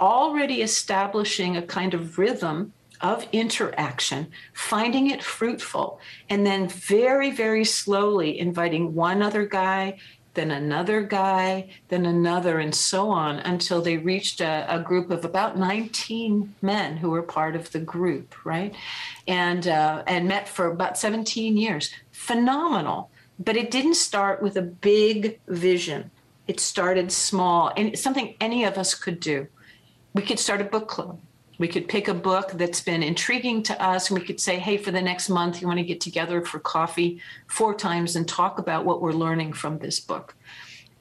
[0.00, 7.64] already establishing a kind of rhythm of interaction, finding it fruitful, and then very, very
[7.64, 9.98] slowly inviting one other guy,
[10.34, 15.24] then another guy, then another, and so on until they reached a, a, group of
[15.24, 18.74] about 19 men who were part of the group, right?
[19.26, 21.92] And uh, and met for about 17 years.
[22.12, 26.10] Phenomenal, but it didn't start with a big vision.
[26.46, 29.48] It started small, and something any of us could do.
[30.14, 31.20] We could start a book club
[31.60, 34.78] we could pick a book that's been intriguing to us and we could say, hey,
[34.78, 38.58] for the next month, you want to get together for coffee four times and talk
[38.58, 40.34] about what we're learning from this book.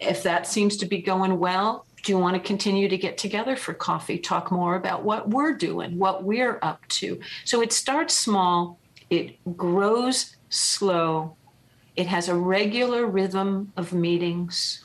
[0.02, 3.56] If that seems to be going well, do you want to continue to get together
[3.56, 7.22] for coffee, talk more about what we're doing, what we're up to?
[7.46, 8.80] So it starts small,
[9.10, 11.38] it grows slow,
[11.96, 14.84] it has a regular rhythm of meetings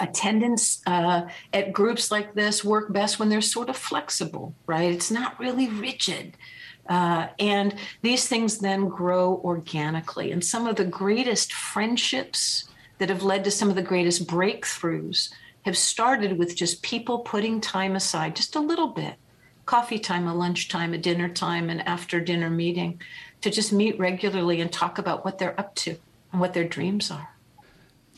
[0.00, 1.22] attendance uh,
[1.52, 4.90] at groups like this work best when they're sort of flexible, right?
[4.90, 6.36] It's not really rigid.
[6.88, 10.32] Uh, and these things then grow organically.
[10.32, 15.30] And some of the greatest friendships that have led to some of the greatest breakthroughs
[15.62, 19.14] have started with just people putting time aside, just a little bit
[19.66, 23.00] coffee time, a lunch time, a dinner time, an after dinner meeting
[23.40, 25.96] to just meet regularly and talk about what they're up to
[26.32, 27.36] and what their dreams are.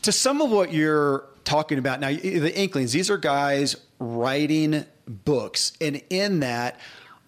[0.00, 5.72] To some of what you're talking about now the inklings these are guys writing books.
[5.80, 6.78] And in that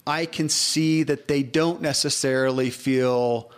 [0.07, 3.51] i can see that they don't necessarily feel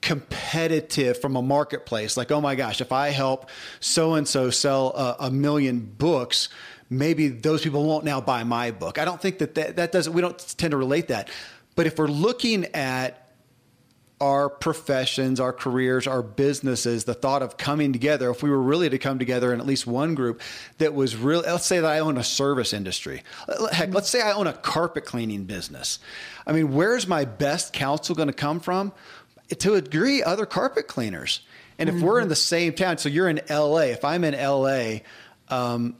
[0.00, 2.16] competitive from a marketplace.
[2.16, 3.48] Like oh my gosh if i help
[3.80, 6.48] so and so sell a, a, million books
[6.90, 8.98] maybe those people won't now buy my book.
[8.98, 11.30] I don't think that, that that doesn't we don't tend to relate that.
[11.74, 13.23] But if we're looking at
[14.20, 18.88] our professions, our careers, our businesses, the thought of coming together, if we were really
[18.88, 20.40] to come together in at least one group
[20.78, 23.22] that was really, let's say that I own a service industry.
[23.72, 25.98] Heck, let's say I own a carpet cleaning business.
[26.46, 28.92] I mean, where's my best counsel going to come from?
[29.58, 31.40] To a degree, other carpet cleaners.
[31.78, 32.04] And if mm-hmm.
[32.04, 35.00] we're in the same town, so you're in LA, if I'm in LA,
[35.48, 35.96] um,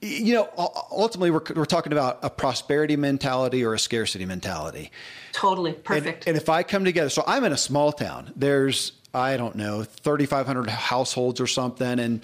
[0.00, 0.48] you know,
[0.90, 4.90] ultimately, we're, we're talking about a prosperity mentality or a scarcity mentality.
[5.32, 6.26] Totally perfect.
[6.26, 8.32] And, and if I come together, so I'm in a small town.
[8.36, 12.22] There's I don't know 3,500 households or something, and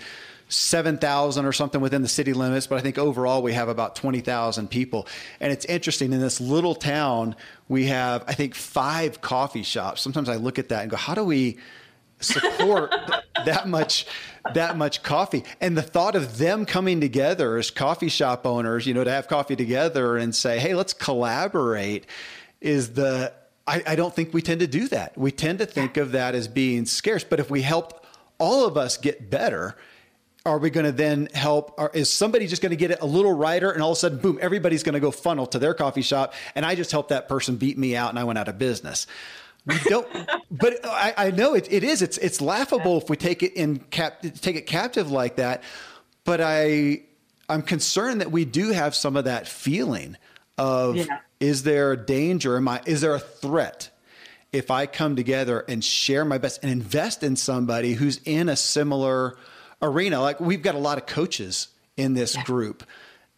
[0.48, 4.68] 7,000 or something within the city limits, but I think overall we have about 20,000
[4.68, 5.08] people.
[5.40, 7.34] And it's interesting in this little town,
[7.68, 10.02] we have, I think, five coffee shops.
[10.02, 11.58] Sometimes I look at that and go, how do we
[12.22, 12.94] support
[13.44, 14.06] that much
[14.54, 15.44] that much coffee.
[15.60, 19.28] And the thought of them coming together as coffee shop owners you know to have
[19.28, 22.06] coffee together and say hey let's collaborate
[22.60, 23.32] is the
[23.66, 25.16] I, I don't think we tend to do that.
[25.16, 27.22] We tend to think of that as being scarce.
[27.22, 28.04] But if we help
[28.38, 29.76] all of us get better
[30.44, 33.06] are we going to then help or is somebody just going to get it a
[33.06, 35.74] little righter and all of a sudden boom everybody's going to go funnel to their
[35.74, 38.48] coffee shop and i just helped that person beat me out and i went out
[38.48, 39.06] of business
[39.66, 40.08] we don't,
[40.50, 42.02] but I, I know it, it is.
[42.02, 45.62] It's it's laughable if we take it in cap, take it captive like that.
[46.24, 47.02] but I
[47.48, 50.16] I'm concerned that we do have some of that feeling
[50.58, 51.18] of yeah.
[51.40, 52.56] is there a danger?
[52.56, 53.90] Am I is there a threat?
[54.52, 58.56] If I come together and share my best and invest in somebody who's in a
[58.56, 59.38] similar
[59.80, 62.44] arena, like we've got a lot of coaches in this yeah.
[62.44, 62.84] group.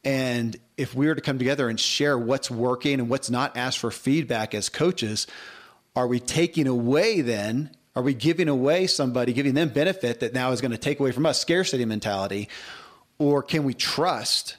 [0.05, 3.79] And if we were to come together and share what's working and what's not, ask
[3.79, 5.27] for feedback as coaches,
[5.97, 7.71] are we taking away then?
[7.97, 11.13] Are we giving away somebody, giving them benefit that now is going to take away
[11.13, 12.49] from us scarcity mentality?
[13.19, 14.57] Or can we trust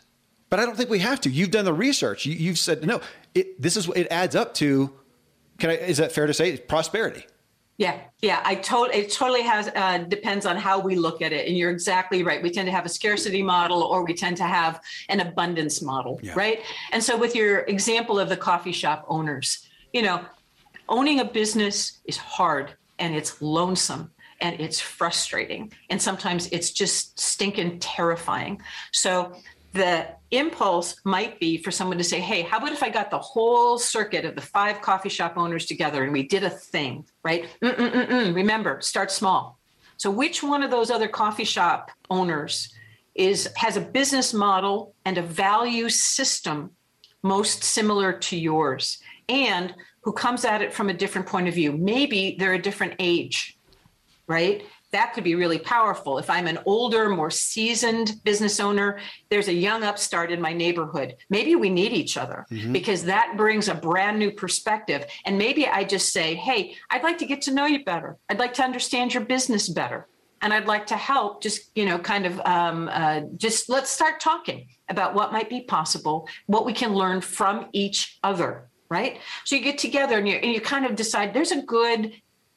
[0.50, 1.30] but I don't think we have to.
[1.30, 2.26] You've done the research.
[2.26, 3.02] You, have said no.
[3.34, 4.90] It, this is it adds up to.
[5.58, 5.74] Can I?
[5.74, 6.58] Is that fair to say?
[6.58, 7.26] Prosperity.
[7.78, 9.00] Yeah, yeah, I totally.
[9.00, 12.42] It totally has uh, depends on how we look at it, and you're exactly right.
[12.42, 14.80] We tend to have a scarcity model, or we tend to have
[15.10, 16.34] an abundance model, yeah.
[16.36, 16.62] right?
[16.94, 20.24] And so, with your example of the coffee shop owners, you know,
[20.90, 24.12] owning a business is hard and it's lonesome
[24.42, 28.62] and it's frustrating, and sometimes it's just stinking terrifying.
[28.92, 29.34] So
[29.74, 33.20] the impulse might be for someone to say, hey, how about if I got the
[33.20, 37.46] whole circuit of the five coffee shop owners together and we did a thing, right?
[37.62, 38.34] Mm-mm-mm-mm.
[38.36, 39.60] Remember, start small.
[39.98, 42.74] So, which one of those other coffee shop owners
[43.16, 46.72] is has a business model and a value system
[47.24, 49.74] most similar to yours, and
[50.06, 51.74] who comes at it from a different point of view?
[51.74, 53.58] Maybe they're a different age,
[54.28, 54.64] right?
[54.96, 56.18] that could be really powerful.
[56.20, 59.00] If I'm an older, more seasoned business owner,
[59.30, 61.18] there's a young upstart in my neighborhood.
[61.30, 62.72] Maybe we need each other mm-hmm.
[62.72, 65.06] because that brings a brand new perspective.
[65.26, 68.16] And maybe I just say, hey, I'd like to get to know you better.
[68.30, 70.08] I'd like to understand your business better.
[70.42, 74.22] And I'd like to help just, you know, kind of um, uh, just let's start
[74.22, 79.14] talking about what might be possible, what we can learn from each other, right?
[79.44, 82.02] So you get together and you, and you kind of decide there's a good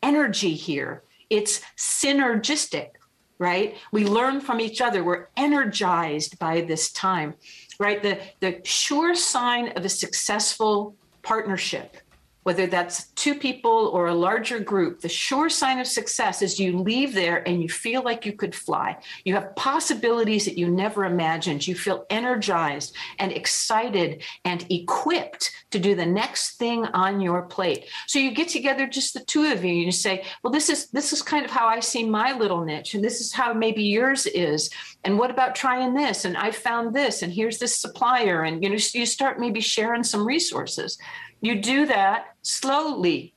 [0.03, 0.93] energy here
[1.31, 2.91] it's synergistic,
[3.39, 3.77] right?
[3.93, 5.05] We learn from each other.
[5.05, 7.35] We're energized by this time,
[7.79, 8.03] right?
[8.03, 11.97] The, the sure sign of a successful partnership
[12.43, 16.79] whether that's two people or a larger group, the sure sign of success is you
[16.79, 18.97] leave there and you feel like you could fly.
[19.25, 21.67] You have possibilities that you never imagined.
[21.67, 27.85] You feel energized and excited and equipped to do the next thing on your plate.
[28.07, 30.89] So you get together just the two of you and you say, well, this is
[30.91, 33.83] this is kind of how I see my little niche, and this is how maybe
[33.83, 34.71] yours is.
[35.05, 36.25] And what about trying this?
[36.25, 40.03] And I found this, and here's this supplier, and you know, you start maybe sharing
[40.03, 40.99] some resources.
[41.41, 43.35] You do that slowly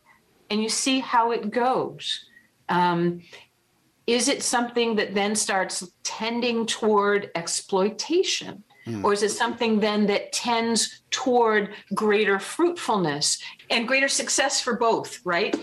[0.49, 2.25] and you see how it goes.
[2.69, 3.21] Um,
[4.07, 8.63] is it something that then starts tending toward exploitation?
[8.87, 9.03] Mm.
[9.03, 13.37] Or is it something then that tends toward greater fruitfulness
[13.69, 15.55] and greater success for both, right?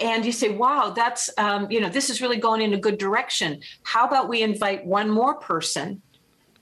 [0.00, 2.98] And you say, wow, that's, um, you know, this is really going in a good
[2.98, 3.60] direction.
[3.84, 6.02] How about we invite one more person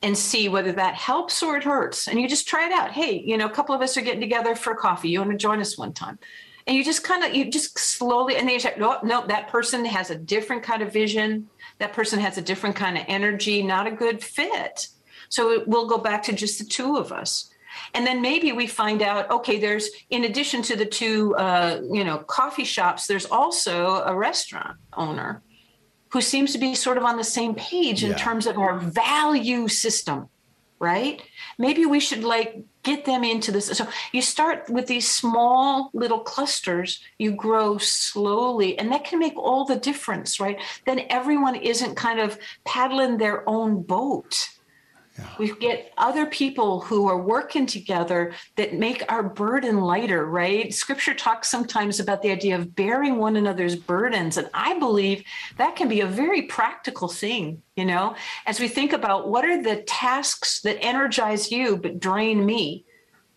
[0.02, 2.08] and see whether that helps or it hurts.
[2.08, 2.90] And you just try it out.
[2.90, 5.08] Hey, you know, a couple of us are getting together for coffee.
[5.08, 6.18] You want to join us one time?
[6.66, 9.48] And you just kind of, you just slowly, and then you say, no, no, that
[9.48, 11.48] person has a different kind of vision.
[11.78, 14.88] That person has a different kind of energy, not a good fit.
[15.28, 17.50] So we'll go back to just the two of us.
[17.94, 22.04] And then maybe we find out, okay, there's, in addition to the two, uh, you
[22.04, 25.42] know, coffee shops, there's also a restaurant owner
[26.12, 28.16] who seems to be sort of on the same page in yeah.
[28.16, 30.28] terms of our value system,
[30.78, 31.22] right?
[31.58, 33.66] Maybe we should like get them into this.
[33.66, 39.36] So you start with these small little clusters, you grow slowly, and that can make
[39.36, 40.60] all the difference, right?
[40.84, 44.50] Then everyone isn't kind of paddling their own boat
[45.18, 45.26] yeah.
[45.38, 50.72] We get other people who are working together that make our burden lighter, right?
[50.72, 54.38] Scripture talks sometimes about the idea of bearing one another's burdens.
[54.38, 55.22] And I believe
[55.58, 59.62] that can be a very practical thing, you know, as we think about what are
[59.62, 62.86] the tasks that energize you but drain me.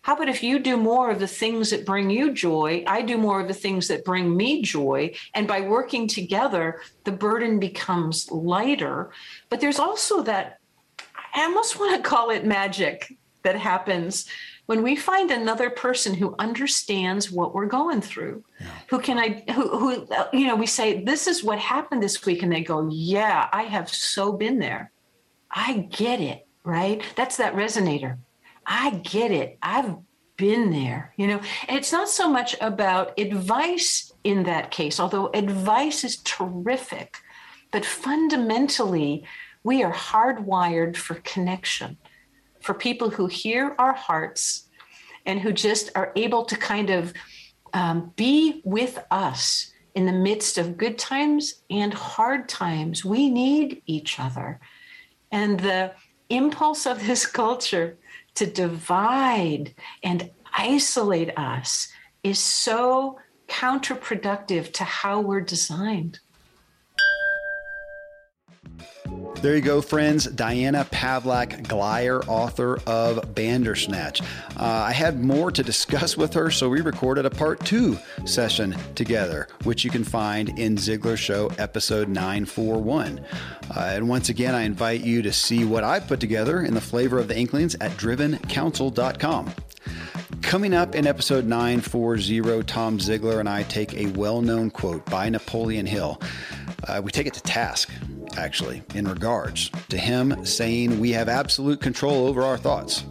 [0.00, 2.84] How about if you do more of the things that bring you joy?
[2.86, 5.12] I do more of the things that bring me joy.
[5.34, 9.10] And by working together, the burden becomes lighter.
[9.50, 10.60] But there's also that
[11.36, 14.26] I almost want to call it magic that happens
[14.66, 18.66] when we find another person who understands what we're going through yeah.
[18.88, 22.42] who can i who, who you know we say this is what happened this week
[22.42, 24.90] and they go yeah i have so been there.
[25.48, 27.00] I get it right?
[27.14, 28.18] That's that resonator.
[28.66, 29.56] I get it.
[29.62, 29.94] I've
[30.36, 31.40] been there you know?
[31.68, 37.18] And it's not so much about advice in that case although advice is terrific
[37.70, 39.24] but fundamentally
[39.66, 41.98] we are hardwired for connection,
[42.60, 44.68] for people who hear our hearts
[45.26, 47.12] and who just are able to kind of
[47.74, 53.04] um, be with us in the midst of good times and hard times.
[53.04, 54.60] We need each other.
[55.32, 55.94] And the
[56.30, 57.98] impulse of this culture
[58.36, 61.88] to divide and isolate us
[62.22, 66.20] is so counterproductive to how we're designed.
[69.42, 70.24] There you go, friends.
[70.24, 74.22] Diana Pavlac Glyer, author of Bandersnatch.
[74.22, 78.74] Uh, I had more to discuss with her, so we recorded a part two session
[78.94, 83.20] together, which you can find in Ziglar Show episode 941.
[83.70, 86.80] Uh, and once again, I invite you to see what I put together in the
[86.80, 89.52] flavor of the Inklings at drivencounsel.com.
[90.42, 95.28] Coming up in episode 940, Tom Ziglar and I take a well known quote by
[95.28, 96.20] Napoleon Hill.
[96.84, 97.90] Uh, we take it to task
[98.36, 103.04] actually, in regards to him saying we have absolute control over our thoughts.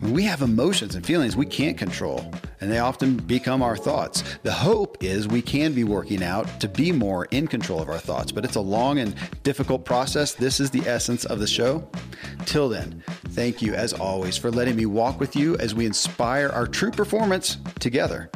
[0.00, 4.24] We have emotions and feelings we can't control, and they often become our thoughts.
[4.42, 7.98] The hope is we can be working out to be more in control of our
[7.98, 10.32] thoughts, but it's a long and difficult process.
[10.32, 11.86] This is the essence of the show.
[12.46, 16.48] Till then, thank you as always for letting me walk with you as we inspire
[16.48, 18.30] our true performance together.